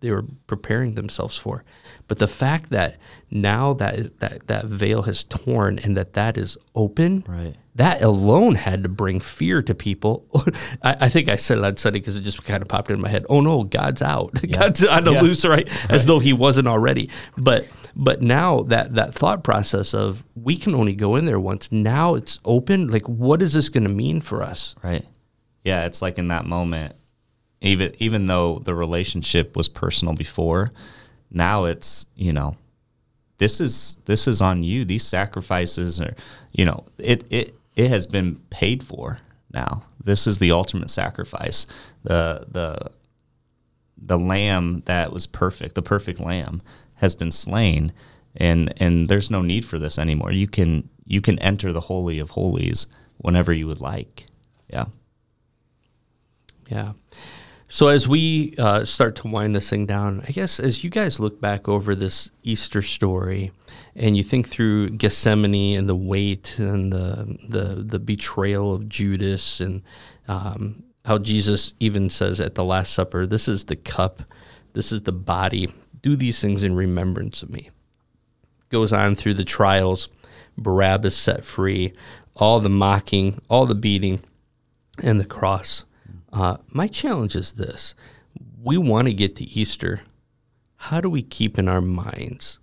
they 0.01 0.11
were 0.11 0.23
preparing 0.47 0.93
themselves 0.93 1.37
for. 1.37 1.65
But 2.07 2.19
the 2.19 2.27
fact 2.27 2.69
that 2.69 2.97
now 3.29 3.73
that 3.73 4.19
that 4.19 4.47
that 4.47 4.65
veil 4.65 5.03
has 5.03 5.23
torn 5.23 5.79
and 5.79 5.97
that 5.97 6.13
that 6.13 6.37
is 6.37 6.57
open, 6.73 7.25
right? 7.27 7.55
That 7.79 8.01
alone 8.01 8.55
had 8.55 8.83
to 8.83 8.89
bring 8.89 9.21
fear 9.21 9.61
to 9.61 9.73
people. 9.73 10.27
I, 10.83 10.97
I, 10.99 11.09
think 11.09 11.29
I 11.29 11.37
said 11.37 11.59
it 11.59 11.63
on 11.63 11.77
Sunday 11.77 11.99
because 11.99 12.17
it 12.17 12.23
just 12.23 12.43
kind 12.43 12.61
of 12.61 12.67
popped 12.67 12.91
in 12.91 12.99
my 12.99 13.07
head. 13.07 13.25
Oh 13.29 13.39
no, 13.39 13.63
God's 13.63 14.01
out. 14.01 14.31
Yeah. 14.43 14.57
God's 14.59 14.83
on 14.83 15.05
the 15.05 15.13
yeah. 15.13 15.21
loose, 15.21 15.45
right? 15.45 15.65
right? 15.65 15.89
As 15.89 16.05
though 16.05 16.19
He 16.19 16.33
wasn't 16.33 16.67
already. 16.67 17.09
But 17.37 17.69
but 17.95 18.21
now 18.21 18.63
that 18.63 18.95
that 18.95 19.13
thought 19.13 19.45
process 19.45 19.93
of 19.93 20.25
we 20.35 20.57
can 20.57 20.75
only 20.75 20.93
go 20.93 21.15
in 21.15 21.23
there 21.23 21.39
once. 21.39 21.71
Now 21.71 22.15
it's 22.15 22.41
open. 22.43 22.89
Like, 22.89 23.07
what 23.07 23.41
is 23.41 23.53
this 23.53 23.69
going 23.69 23.85
to 23.85 23.89
mean 23.89 24.19
for 24.19 24.43
us? 24.43 24.75
Right. 24.83 25.05
Yeah, 25.63 25.85
it's 25.85 26.01
like 26.01 26.17
in 26.17 26.27
that 26.27 26.45
moment, 26.45 26.97
even 27.61 27.95
even 27.99 28.25
though 28.25 28.59
the 28.59 28.75
relationship 28.75 29.55
was 29.55 29.69
personal 29.69 30.13
before, 30.13 30.69
now 31.31 31.63
it's 31.63 32.07
you 32.17 32.33
know, 32.33 32.57
this 33.37 33.61
is 33.61 33.95
this 34.03 34.27
is 34.27 34.41
on 34.41 34.63
you. 34.63 34.83
These 34.83 35.05
sacrifices 35.05 36.01
are, 36.01 36.13
you 36.51 36.65
know, 36.65 36.83
it 36.97 37.23
it 37.29 37.55
it 37.75 37.89
has 37.89 38.07
been 38.07 38.37
paid 38.49 38.83
for 38.83 39.19
now. 39.53 39.83
This 40.03 40.27
is 40.27 40.39
the 40.39 40.51
ultimate 40.51 40.89
sacrifice. 40.89 41.65
The 42.03 42.45
the 42.49 42.91
the 43.97 44.17
lamb 44.17 44.83
that 44.85 45.11
was 45.11 45.27
perfect, 45.27 45.75
the 45.75 45.81
perfect 45.81 46.19
lamb 46.19 46.61
has 46.95 47.15
been 47.15 47.31
slain 47.31 47.91
and 48.35 48.73
and 48.77 49.07
there's 49.07 49.31
no 49.31 49.41
need 49.41 49.65
for 49.65 49.79
this 49.79 49.97
anymore. 49.97 50.31
You 50.31 50.47
can 50.47 50.89
you 51.05 51.21
can 51.21 51.39
enter 51.39 51.71
the 51.71 51.81
holy 51.81 52.19
of 52.19 52.31
holies 52.31 52.87
whenever 53.17 53.51
you 53.51 53.67
would 53.67 53.81
like. 53.81 54.25
Yeah. 54.69 54.85
Yeah. 56.69 56.93
So 57.67 57.87
as 57.87 58.07
we 58.07 58.55
uh, 58.57 58.85
start 58.85 59.15
to 59.17 59.27
wind 59.27 59.55
this 59.55 59.69
thing 59.69 59.85
down, 59.85 60.23
I 60.27 60.31
guess 60.31 60.59
as 60.59 60.83
you 60.83 60.89
guys 60.89 61.19
look 61.19 61.39
back 61.39 61.67
over 61.67 61.95
this 61.95 62.31
Easter 62.43 62.81
story, 62.81 63.51
and 63.99 64.17
you 64.17 64.23
think 64.23 64.47
through 64.47 64.91
Gethsemane 64.91 65.77
and 65.77 65.87
the 65.87 65.95
weight 65.95 66.57
and 66.57 66.91
the 66.91 67.37
the, 67.47 67.83
the 67.83 67.99
betrayal 67.99 68.73
of 68.73 68.89
Judas, 68.89 69.59
and 69.59 69.83
um, 70.27 70.83
how 71.05 71.19
Jesus 71.19 71.73
even 71.79 72.09
says 72.09 72.39
at 72.39 72.55
the 72.55 72.63
Last 72.63 72.93
Supper, 72.93 73.27
"This 73.27 73.47
is 73.47 73.65
the 73.65 73.75
cup, 73.75 74.23
this 74.73 74.91
is 74.91 75.03
the 75.03 75.11
body 75.11 75.69
do 76.01 76.15
these 76.15 76.39
things 76.39 76.63
in 76.63 76.75
remembrance 76.75 77.43
of 77.43 77.49
me. 77.49 77.69
Goes 78.69 78.93
on 78.93 79.15
through 79.15 79.35
the 79.35 79.45
trials. 79.45 80.09
Barabbas 80.57 81.15
set 81.15 81.45
free, 81.45 81.93
all 82.35 82.59
the 82.59 82.69
mocking, 82.69 83.39
all 83.49 83.65
the 83.65 83.75
beating, 83.75 84.21
and 85.01 85.19
the 85.19 85.25
cross. 85.25 85.85
Uh, 86.31 86.57
my 86.71 86.87
challenge 86.87 87.35
is 87.35 87.53
this 87.53 87.95
we 88.61 88.77
want 88.77 89.07
to 89.07 89.13
get 89.13 89.35
to 89.37 89.45
Easter. 89.45 90.01
How 90.75 91.01
do 91.01 91.09
we 91.09 91.21
keep 91.21 91.57
in 91.57 91.67
our 91.67 91.81
minds 91.81 92.59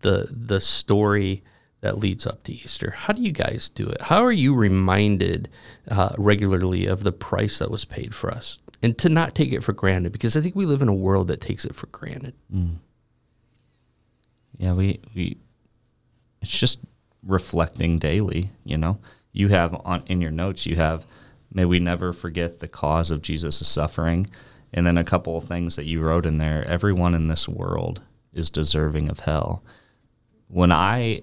the, 0.00 0.28
the 0.30 0.60
story 0.60 1.42
that 1.80 1.98
leads 1.98 2.26
up 2.26 2.42
to 2.44 2.52
Easter? 2.52 2.92
How 2.96 3.12
do 3.12 3.22
you 3.22 3.32
guys 3.32 3.68
do 3.68 3.88
it? 3.88 4.00
How 4.00 4.24
are 4.24 4.32
you 4.32 4.54
reminded 4.54 5.48
uh, 5.88 6.14
regularly 6.18 6.86
of 6.86 7.02
the 7.02 7.12
price 7.12 7.58
that 7.58 7.70
was 7.70 7.84
paid 7.84 8.14
for 8.14 8.30
us? 8.30 8.58
and 8.82 8.96
to 8.98 9.08
not 9.08 9.34
take 9.34 9.52
it 9.52 9.62
for 9.62 9.72
granted 9.72 10.12
because 10.12 10.36
I 10.36 10.40
think 10.40 10.54
we 10.54 10.66
live 10.66 10.82
in 10.82 10.88
a 10.88 10.94
world 10.94 11.28
that 11.28 11.40
takes 11.40 11.64
it 11.64 11.74
for 11.74 11.86
granted. 11.88 12.34
Mm. 12.54 12.76
Yeah, 14.58 14.72
we 14.74 15.00
we 15.14 15.38
it's 16.40 16.58
just 16.58 16.80
reflecting 17.22 17.98
daily, 17.98 18.50
you 18.64 18.76
know. 18.76 18.98
You 19.32 19.48
have 19.48 19.74
on 19.84 20.02
in 20.06 20.20
your 20.20 20.30
notes 20.30 20.66
you 20.66 20.76
have 20.76 21.06
may 21.52 21.64
we 21.64 21.78
never 21.78 22.12
forget 22.12 22.60
the 22.60 22.68
cause 22.68 23.10
of 23.10 23.22
Jesus' 23.22 23.66
suffering 23.66 24.26
and 24.72 24.86
then 24.86 24.98
a 24.98 25.04
couple 25.04 25.36
of 25.36 25.44
things 25.44 25.76
that 25.76 25.86
you 25.86 26.00
wrote 26.00 26.26
in 26.26 26.38
there 26.38 26.64
everyone 26.66 27.14
in 27.14 27.28
this 27.28 27.48
world 27.48 28.02
is 28.32 28.50
deserving 28.50 29.08
of 29.08 29.20
hell. 29.20 29.62
When 30.48 30.72
I 30.72 31.22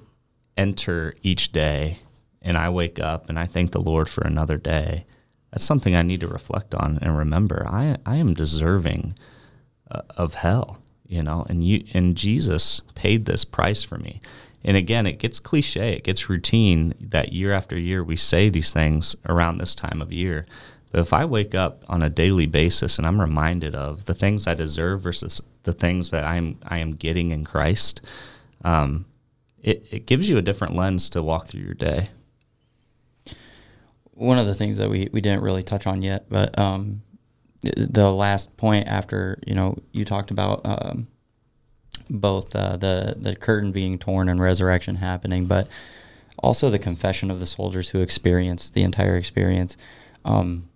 enter 0.57 1.13
each 1.21 1.51
day 1.51 1.99
and 2.41 2.57
I 2.57 2.69
wake 2.69 2.99
up 2.99 3.29
and 3.29 3.39
I 3.39 3.45
thank 3.45 3.71
the 3.71 3.81
Lord 3.81 4.09
for 4.09 4.21
another 4.21 4.57
day, 4.57 5.05
that's 5.51 5.63
something 5.63 5.95
I 5.95 6.01
need 6.01 6.21
to 6.21 6.27
reflect 6.27 6.75
on 6.75 6.99
and 7.01 7.17
remember. 7.17 7.65
I 7.67 7.97
I 8.05 8.17
am 8.17 8.33
deserving 8.33 9.15
uh, 9.89 10.01
of 10.17 10.33
hell, 10.33 10.79
you 11.07 11.23
know, 11.23 11.45
and 11.47 11.63
you 11.63 11.83
and 11.93 12.15
Jesus 12.15 12.81
paid 12.95 13.25
this 13.25 13.45
price 13.45 13.83
for 13.83 13.97
me. 13.97 14.19
And 14.65 14.77
again, 14.77 15.05
it 15.05 15.19
gets 15.19 15.39
cliche, 15.39 15.93
it 15.93 16.03
gets 16.03 16.29
routine 16.29 16.93
that 16.99 17.33
year 17.33 17.51
after 17.51 17.77
year 17.77 18.03
we 18.03 18.15
say 18.15 18.49
these 18.49 18.71
things 18.71 19.15
around 19.27 19.57
this 19.57 19.75
time 19.75 20.01
of 20.01 20.11
year. 20.11 20.45
But 20.91 21.01
if 21.01 21.11
I 21.11 21.25
wake 21.25 21.55
up 21.55 21.83
on 21.87 22.03
a 22.03 22.09
daily 22.09 22.45
basis 22.45 22.97
and 22.97 23.07
I'm 23.07 23.19
reminded 23.19 23.73
of 23.73 24.05
the 24.05 24.13
things 24.13 24.47
I 24.47 24.53
deserve 24.53 25.01
versus 25.01 25.41
the 25.63 25.73
things 25.73 26.11
that 26.11 26.23
I'm 26.23 26.57
I 26.63 26.77
am 26.77 26.95
getting 26.95 27.31
in 27.31 27.45
Christ, 27.45 28.01
um, 28.63 29.05
it, 29.63 29.87
it 29.89 30.05
gives 30.05 30.29
you 30.29 30.37
a 30.37 30.41
different 30.41 30.75
lens 30.75 31.09
to 31.11 31.23
walk 31.23 31.47
through 31.47 31.61
your 31.61 31.73
day 31.73 32.09
one 34.13 34.37
of 34.37 34.45
the 34.45 34.53
things 34.53 34.77
that 34.77 34.89
we, 34.89 35.09
we 35.11 35.21
didn't 35.21 35.41
really 35.41 35.63
touch 35.63 35.87
on 35.87 36.01
yet, 36.01 36.25
but 36.29 36.57
um, 36.57 37.01
the 37.61 38.11
last 38.11 38.55
point 38.57 38.87
after 38.87 39.39
you 39.45 39.55
know 39.55 39.77
you 39.91 40.05
talked 40.05 40.31
about 40.31 40.61
um, 40.65 41.07
both 42.09 42.55
uh, 42.55 42.77
the 42.77 43.15
the 43.17 43.35
curtain 43.35 43.71
being 43.71 43.97
torn 43.97 44.29
and 44.29 44.39
resurrection 44.39 44.95
happening, 44.95 45.45
but 45.45 45.67
also 46.37 46.69
the 46.69 46.79
confession 46.79 47.31
of 47.31 47.39
the 47.39 47.45
soldiers 47.45 47.89
who 47.89 48.01
experienced 48.01 48.73
the 48.73 48.83
entire 48.83 49.15
experience. 49.15 49.77
Um, 50.25 50.69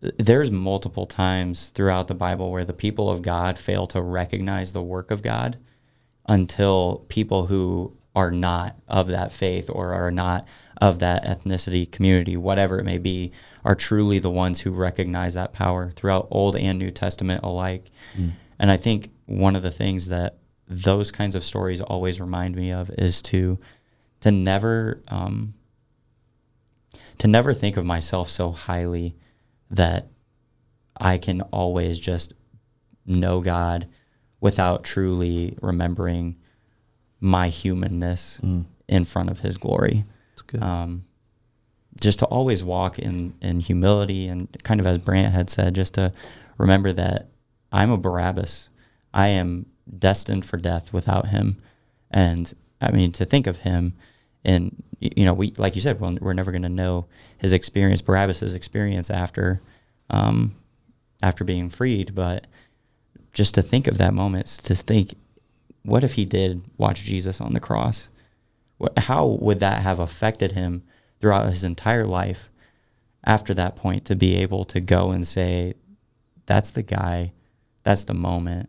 there's 0.00 0.50
multiple 0.50 1.06
times 1.06 1.68
throughout 1.68 2.08
the 2.08 2.14
Bible 2.14 2.50
where 2.50 2.64
the 2.64 2.72
people 2.72 3.08
of 3.08 3.22
God 3.22 3.56
fail 3.56 3.86
to 3.88 4.02
recognize 4.02 4.72
the 4.72 4.82
work 4.82 5.12
of 5.12 5.22
God 5.22 5.58
until 6.26 7.04
people 7.08 7.46
who 7.46 7.96
are 8.14 8.30
not 8.30 8.76
of 8.88 9.08
that 9.08 9.32
faith 9.32 9.70
or 9.70 9.92
are 9.92 10.10
not 10.10 10.46
of 10.80 10.98
that 10.98 11.24
ethnicity, 11.24 11.90
community, 11.90 12.36
whatever 12.36 12.78
it 12.78 12.84
may 12.84 12.98
be, 12.98 13.32
are 13.64 13.74
truly 13.74 14.18
the 14.18 14.30
ones 14.30 14.60
who 14.60 14.70
recognize 14.70 15.34
that 15.34 15.52
power 15.52 15.90
throughout 15.90 16.28
Old 16.30 16.56
and 16.56 16.78
New 16.78 16.90
Testament 16.90 17.42
alike. 17.42 17.90
Mm. 18.16 18.32
And 18.58 18.70
I 18.70 18.76
think 18.76 19.10
one 19.26 19.56
of 19.56 19.62
the 19.62 19.70
things 19.70 20.08
that 20.08 20.38
those 20.68 21.10
kinds 21.10 21.34
of 21.34 21.44
stories 21.44 21.80
always 21.80 22.20
remind 22.20 22.56
me 22.56 22.72
of 22.72 22.90
is 22.90 23.22
to 23.22 23.58
to 24.20 24.30
never 24.30 25.02
um, 25.08 25.54
to 27.18 27.28
never 27.28 27.52
think 27.52 27.76
of 27.76 27.84
myself 27.84 28.30
so 28.30 28.50
highly 28.50 29.16
that 29.70 30.08
I 30.96 31.18
can 31.18 31.40
always 31.42 31.98
just 31.98 32.32
know 33.06 33.40
God 33.40 33.88
without 34.42 34.84
truly 34.84 35.56
remembering 35.62 36.36
my 37.20 37.48
humanness 37.48 38.38
mm. 38.42 38.66
in 38.86 39.06
front 39.06 39.30
of 39.30 39.40
His 39.40 39.56
glory. 39.56 40.04
That's 40.32 40.42
good. 40.42 40.62
Um, 40.62 41.04
just 42.00 42.18
to 42.18 42.26
always 42.26 42.62
walk 42.62 42.98
in 42.98 43.34
in 43.40 43.60
humility 43.60 44.26
and 44.26 44.54
kind 44.64 44.80
of 44.80 44.86
as 44.86 44.98
Brant 44.98 45.32
had 45.32 45.48
said, 45.48 45.74
just 45.74 45.94
to 45.94 46.12
remember 46.58 46.92
that 46.92 47.28
I'm 47.72 47.90
a 47.90 47.96
Barabbas. 47.96 48.68
I 49.14 49.28
am 49.28 49.66
destined 49.98 50.44
for 50.44 50.56
death 50.58 50.92
without 50.92 51.28
Him, 51.28 51.62
and 52.10 52.52
I 52.80 52.90
mean 52.90 53.12
to 53.12 53.24
think 53.24 53.46
of 53.46 53.58
Him 53.58 53.94
and 54.44 54.82
you 55.00 55.24
know 55.24 55.34
we 55.34 55.52
like 55.56 55.74
you 55.74 55.80
said 55.80 56.00
we're 56.00 56.32
never 56.32 56.52
going 56.52 56.62
to 56.62 56.68
know 56.68 57.06
his 57.38 57.52
experience 57.52 58.00
Barabbas's 58.00 58.54
experience 58.54 59.10
after 59.10 59.60
um, 60.10 60.54
after 61.22 61.44
being 61.44 61.68
freed 61.68 62.14
but 62.14 62.46
just 63.32 63.54
to 63.54 63.62
think 63.62 63.86
of 63.86 63.98
that 63.98 64.14
moment 64.14 64.46
to 64.46 64.74
think 64.74 65.14
what 65.84 66.04
if 66.04 66.14
he 66.14 66.24
did 66.24 66.62
watch 66.76 67.02
Jesus 67.02 67.40
on 67.40 67.54
the 67.54 67.60
cross 67.60 68.10
what, 68.78 68.98
how 68.98 69.26
would 69.26 69.60
that 69.60 69.82
have 69.82 69.98
affected 69.98 70.52
him 70.52 70.82
throughout 71.20 71.48
his 71.48 71.64
entire 71.64 72.04
life 72.04 72.50
after 73.24 73.54
that 73.54 73.76
point 73.76 74.04
to 74.04 74.16
be 74.16 74.36
able 74.36 74.64
to 74.64 74.80
go 74.80 75.10
and 75.10 75.26
say 75.26 75.74
that's 76.46 76.70
the 76.70 76.82
guy 76.82 77.32
that's 77.82 78.04
the 78.04 78.14
moment 78.14 78.68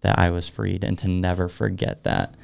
that 0.00 0.18
I 0.18 0.30
was 0.30 0.48
freed 0.48 0.84
and 0.84 0.96
to 0.98 1.08
never 1.08 1.48
forget 1.48 2.04
that 2.04 2.34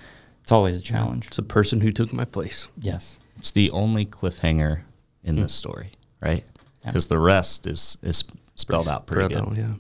it's 0.43 0.53
always 0.53 0.77
a 0.77 0.83
challenge. 0.83 1.27
It's 1.27 1.39
a 1.39 1.43
person 1.43 1.81
who 1.81 1.91
took 1.91 2.13
my 2.13 2.25
place. 2.25 2.69
Yes. 2.79 3.19
It's 3.37 3.51
the 3.51 3.71
only 3.73 4.07
cliffhanger 4.07 4.83
in 5.25 5.37
mm. 5.37 5.41
this 5.41 5.53
story, 5.53 5.91
right? 6.21 6.45
Because 6.85 7.07
yeah. 7.07 7.17
the 7.17 7.19
rest 7.19 7.67
is 7.67 7.99
is 8.03 8.25
spelled 8.55 8.89
out 8.89 9.07
pretty 9.07 9.35
good. 9.35 9.43
Out, 9.43 9.57
yeah. 9.57 9.73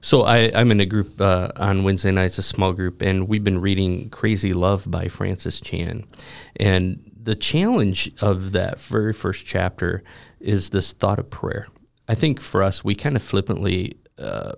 So 0.00 0.22
I, 0.22 0.50
I'm 0.54 0.70
in 0.70 0.80
a 0.80 0.86
group 0.86 1.20
uh, 1.20 1.50
on 1.56 1.84
Wednesday 1.84 2.10
nights, 2.10 2.38
a 2.38 2.42
small 2.42 2.72
group, 2.72 3.02
and 3.02 3.28
we've 3.28 3.44
been 3.44 3.60
reading 3.60 4.10
Crazy 4.10 4.52
Love 4.52 4.90
by 4.90 5.08
Francis 5.08 5.60
Chan. 5.60 6.04
And 6.56 7.10
the 7.22 7.34
challenge 7.34 8.10
of 8.20 8.52
that 8.52 8.80
very 8.80 9.12
first 9.12 9.46
chapter 9.46 10.02
is 10.40 10.70
this 10.70 10.92
thought 10.92 11.18
of 11.18 11.30
prayer. 11.30 11.68
I 12.08 12.14
think 12.14 12.40
for 12.40 12.62
us, 12.62 12.82
we 12.82 12.94
kind 12.94 13.16
of 13.16 13.22
flippantly 13.22 13.98
uh, 14.18 14.52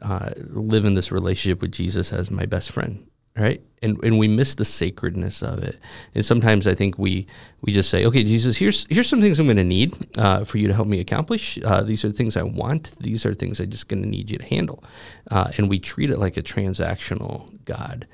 uh, 0.00 0.30
live 0.36 0.84
in 0.84 0.94
this 0.94 1.12
relationship 1.12 1.60
with 1.60 1.72
Jesus 1.72 2.12
as 2.12 2.30
my 2.30 2.46
best 2.46 2.70
friend 2.70 3.06
right? 3.36 3.62
And 3.82 4.02
and 4.04 4.18
we 4.18 4.28
miss 4.28 4.54
the 4.54 4.64
sacredness 4.64 5.42
of 5.42 5.62
it. 5.62 5.78
And 6.14 6.24
sometimes 6.24 6.66
i 6.66 6.74
think 6.74 6.98
we 6.98 7.26
we 7.62 7.72
just 7.72 7.90
say 7.90 8.06
okay 8.06 8.22
jesus 8.24 8.56
here's 8.56 8.86
here's 8.88 9.08
some 9.08 9.20
things 9.20 9.38
i'm 9.38 9.46
going 9.46 9.56
to 9.56 9.64
need 9.64 9.92
uh, 10.16 10.44
for 10.44 10.58
you 10.58 10.68
to 10.68 10.74
help 10.74 10.88
me 10.88 11.00
accomplish. 11.00 11.58
Uh, 11.64 11.82
these 11.82 12.04
are 12.04 12.10
things 12.10 12.36
i 12.36 12.42
want. 12.42 12.96
These 13.00 13.26
are 13.26 13.34
things 13.34 13.60
i'm 13.60 13.70
just 13.70 13.88
going 13.88 14.02
to 14.02 14.08
need 14.08 14.30
you 14.30 14.38
to 14.38 14.44
handle. 14.44 14.82
Uh, 15.30 15.50
and 15.58 15.68
we 15.68 15.78
treat 15.78 16.10
it 16.10 16.18
like 16.18 16.36
a 16.36 16.42
transactional 16.42 17.50
god. 17.64 18.06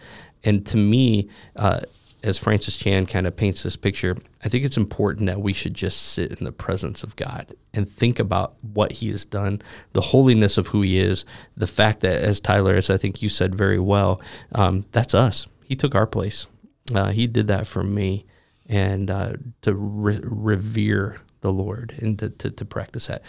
And 0.43 0.65
to 0.67 0.77
me 0.77 1.29
uh, 1.57 1.81
as 2.23 2.39
Francis 2.39 2.77
Chan 2.77 3.07
kind 3.07 3.27
of 3.27 3.37
paints 3.37 3.63
this 3.63 3.77
picture, 3.77 4.17
I 4.45 4.49
think 4.49 4.65
it's 4.65 4.77
important 4.77 5.27
that 5.27 5.41
we 5.41 5.53
should 5.53 5.75
just 5.75 6.01
sit 6.01 6.33
in 6.33 6.45
the 6.45 6.53
presence 6.53 7.03
of 7.03 7.17
God 7.17 7.55
and 7.73 7.91
think 7.91 8.19
about 8.19 8.55
what 8.63 8.93
He 8.93 9.11
has 9.11 9.25
done, 9.25 9.63
the 9.93 10.01
holiness 10.01 10.59
of 10.59 10.69
who 10.69 10.83
He 10.83 10.99
is, 10.99 11.25
the 11.57 11.67
fact 11.67 12.01
that, 12.01 12.23
as 12.23 12.41
Tyler, 12.41 12.75
as 12.75 12.91
I 12.91 12.97
think 12.97 13.23
you 13.23 13.29
said 13.29 13.55
very 13.55 13.79
well, 13.79 14.21
um, 14.53 14.85
that's 14.93 15.15
us. 15.15 15.47
He 15.65 15.77
took 15.77 15.95
our 15.95 16.07
place. 16.07 16.47
Uh, 16.95 17.11
he 17.13 17.27
did 17.27 17.47
that 17.47 17.67
for 17.67 17.83
me, 17.83 18.27
and 18.69 19.11
uh, 19.11 19.35
to 19.63 19.75
re- 19.75 20.21
revere 20.23 21.21
the 21.41 21.53
Lord 21.53 21.95
and 22.01 22.19
to, 22.19 22.31
to, 22.31 22.51
to, 22.51 22.65
practice 22.65 23.07
that. 23.07 23.23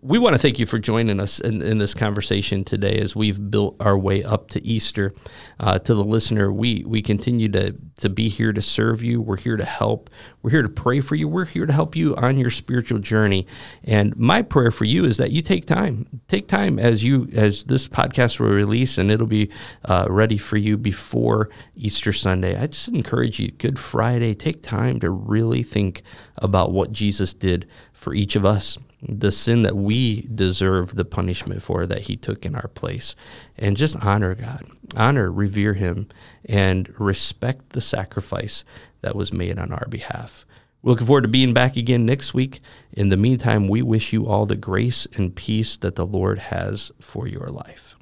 We 0.00 0.18
want 0.18 0.34
to 0.34 0.38
thank 0.38 0.58
you 0.58 0.66
for 0.66 0.78
joining 0.78 1.20
us 1.20 1.38
in, 1.38 1.60
in, 1.60 1.78
this 1.78 1.94
conversation 1.94 2.64
today 2.64 2.98
as 2.98 3.14
we've 3.14 3.50
built 3.50 3.76
our 3.80 3.96
way 3.96 4.24
up 4.24 4.48
to 4.50 4.64
Easter. 4.66 5.14
Uh, 5.60 5.78
to 5.78 5.94
the 5.94 6.04
listener, 6.04 6.52
we, 6.52 6.84
we 6.86 7.02
continue 7.02 7.48
to, 7.50 7.74
to 7.96 8.08
be 8.08 8.28
here 8.28 8.52
to 8.52 8.62
serve 8.62 9.02
you. 9.02 9.20
We're 9.20 9.36
here 9.36 9.56
to 9.56 9.64
help. 9.64 10.08
We're 10.42 10.50
here 10.50 10.62
to 10.62 10.68
pray 10.68 11.00
for 11.00 11.14
you. 11.14 11.28
We're 11.28 11.44
here 11.44 11.66
to 11.66 11.72
help 11.72 11.94
you 11.94 12.16
on 12.16 12.38
your 12.38 12.50
spiritual 12.50 13.00
journey. 13.00 13.46
And 13.84 14.16
my 14.16 14.42
prayer 14.42 14.70
for 14.70 14.84
you 14.84 15.04
is 15.04 15.18
that 15.18 15.30
you 15.30 15.42
take 15.42 15.66
time. 15.66 16.06
Take 16.26 16.48
time 16.48 16.78
as 16.78 17.04
you 17.04 17.28
as 17.34 17.64
this 17.64 17.86
podcast 17.86 18.40
will 18.40 18.48
release 18.48 18.98
and 18.98 19.10
it'll 19.10 19.26
be 19.26 19.50
uh, 19.84 20.06
ready 20.08 20.38
for 20.38 20.56
you 20.56 20.76
before 20.76 21.50
Easter 21.76 22.12
Sunday. 22.12 22.58
I 22.58 22.66
just 22.66 22.88
encourage 22.88 23.38
you, 23.38 23.50
Good 23.50 23.78
Friday, 23.78 24.34
take 24.34 24.62
time 24.62 25.00
to 25.00 25.10
really 25.10 25.62
think 25.62 26.02
about 26.36 26.72
what 26.72 26.92
Jesus 26.92 27.34
did 27.34 27.57
for 27.92 28.14
each 28.14 28.36
of 28.36 28.44
us, 28.44 28.78
the 29.02 29.30
sin 29.30 29.62
that 29.62 29.76
we 29.76 30.22
deserve 30.22 30.94
the 30.94 31.04
punishment 31.04 31.62
for 31.62 31.86
that 31.86 32.02
he 32.02 32.16
took 32.16 32.44
in 32.44 32.54
our 32.54 32.68
place, 32.68 33.14
and 33.56 33.76
just 33.76 33.96
honor 33.96 34.34
God, 34.34 34.64
honor, 34.96 35.30
revere 35.30 35.74
him, 35.74 36.08
and 36.44 36.92
respect 36.98 37.70
the 37.70 37.80
sacrifice 37.80 38.64
that 39.02 39.16
was 39.16 39.32
made 39.32 39.58
on 39.58 39.72
our 39.72 39.86
behalf. 39.88 40.44
We're 40.82 40.92
looking 40.92 41.06
forward 41.06 41.22
to 41.22 41.28
being 41.28 41.52
back 41.52 41.76
again 41.76 42.06
next 42.06 42.34
week. 42.34 42.60
In 42.92 43.08
the 43.08 43.16
meantime, 43.16 43.68
we 43.68 43.82
wish 43.82 44.12
you 44.12 44.26
all 44.26 44.46
the 44.46 44.56
grace 44.56 45.06
and 45.14 45.34
peace 45.34 45.76
that 45.78 45.96
the 45.96 46.06
Lord 46.06 46.38
has 46.38 46.92
for 47.00 47.26
your 47.26 47.48
life. 47.48 47.96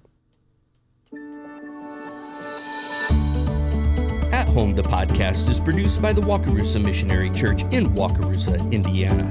Home, 4.57 4.75
the 4.75 4.83
podcast 4.83 5.51
is 5.51 5.61
produced 5.61 6.01
by 6.01 6.15
the 6.15 6.23
Wakarusa 6.23 6.83
Missionary 6.83 7.29
Church 7.29 7.65
in 7.75 7.89
Wakarusa, 7.89 8.73
Indiana. 8.73 9.31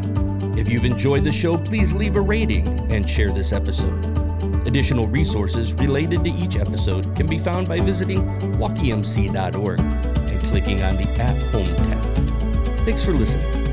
If 0.56 0.70
you've 0.70 0.86
enjoyed 0.86 1.24
the 1.24 1.32
show, 1.32 1.58
please 1.58 1.94
leave 1.94 2.16
a 2.16 2.22
rating 2.22 2.68
and 2.92 3.10
share 3.10 3.32
this 3.32 3.52
episode. 3.52 4.06
Additional 4.68 5.08
resources 5.08 5.74
related 5.74 6.24
to 6.26 6.30
each 6.30 6.58
episode 6.58 7.16
can 7.16 7.26
be 7.26 7.40
found 7.40 7.68
by 7.68 7.80
visiting 7.80 8.20
wakimc.org 8.60 9.80
and 9.80 10.42
clicking 10.44 10.84
on 10.84 10.96
the 10.96 11.10
At 11.20 11.42
Home 11.52 11.76
tab. 11.76 12.78
Thanks 12.86 13.04
for 13.04 13.14
listening. 13.14 13.65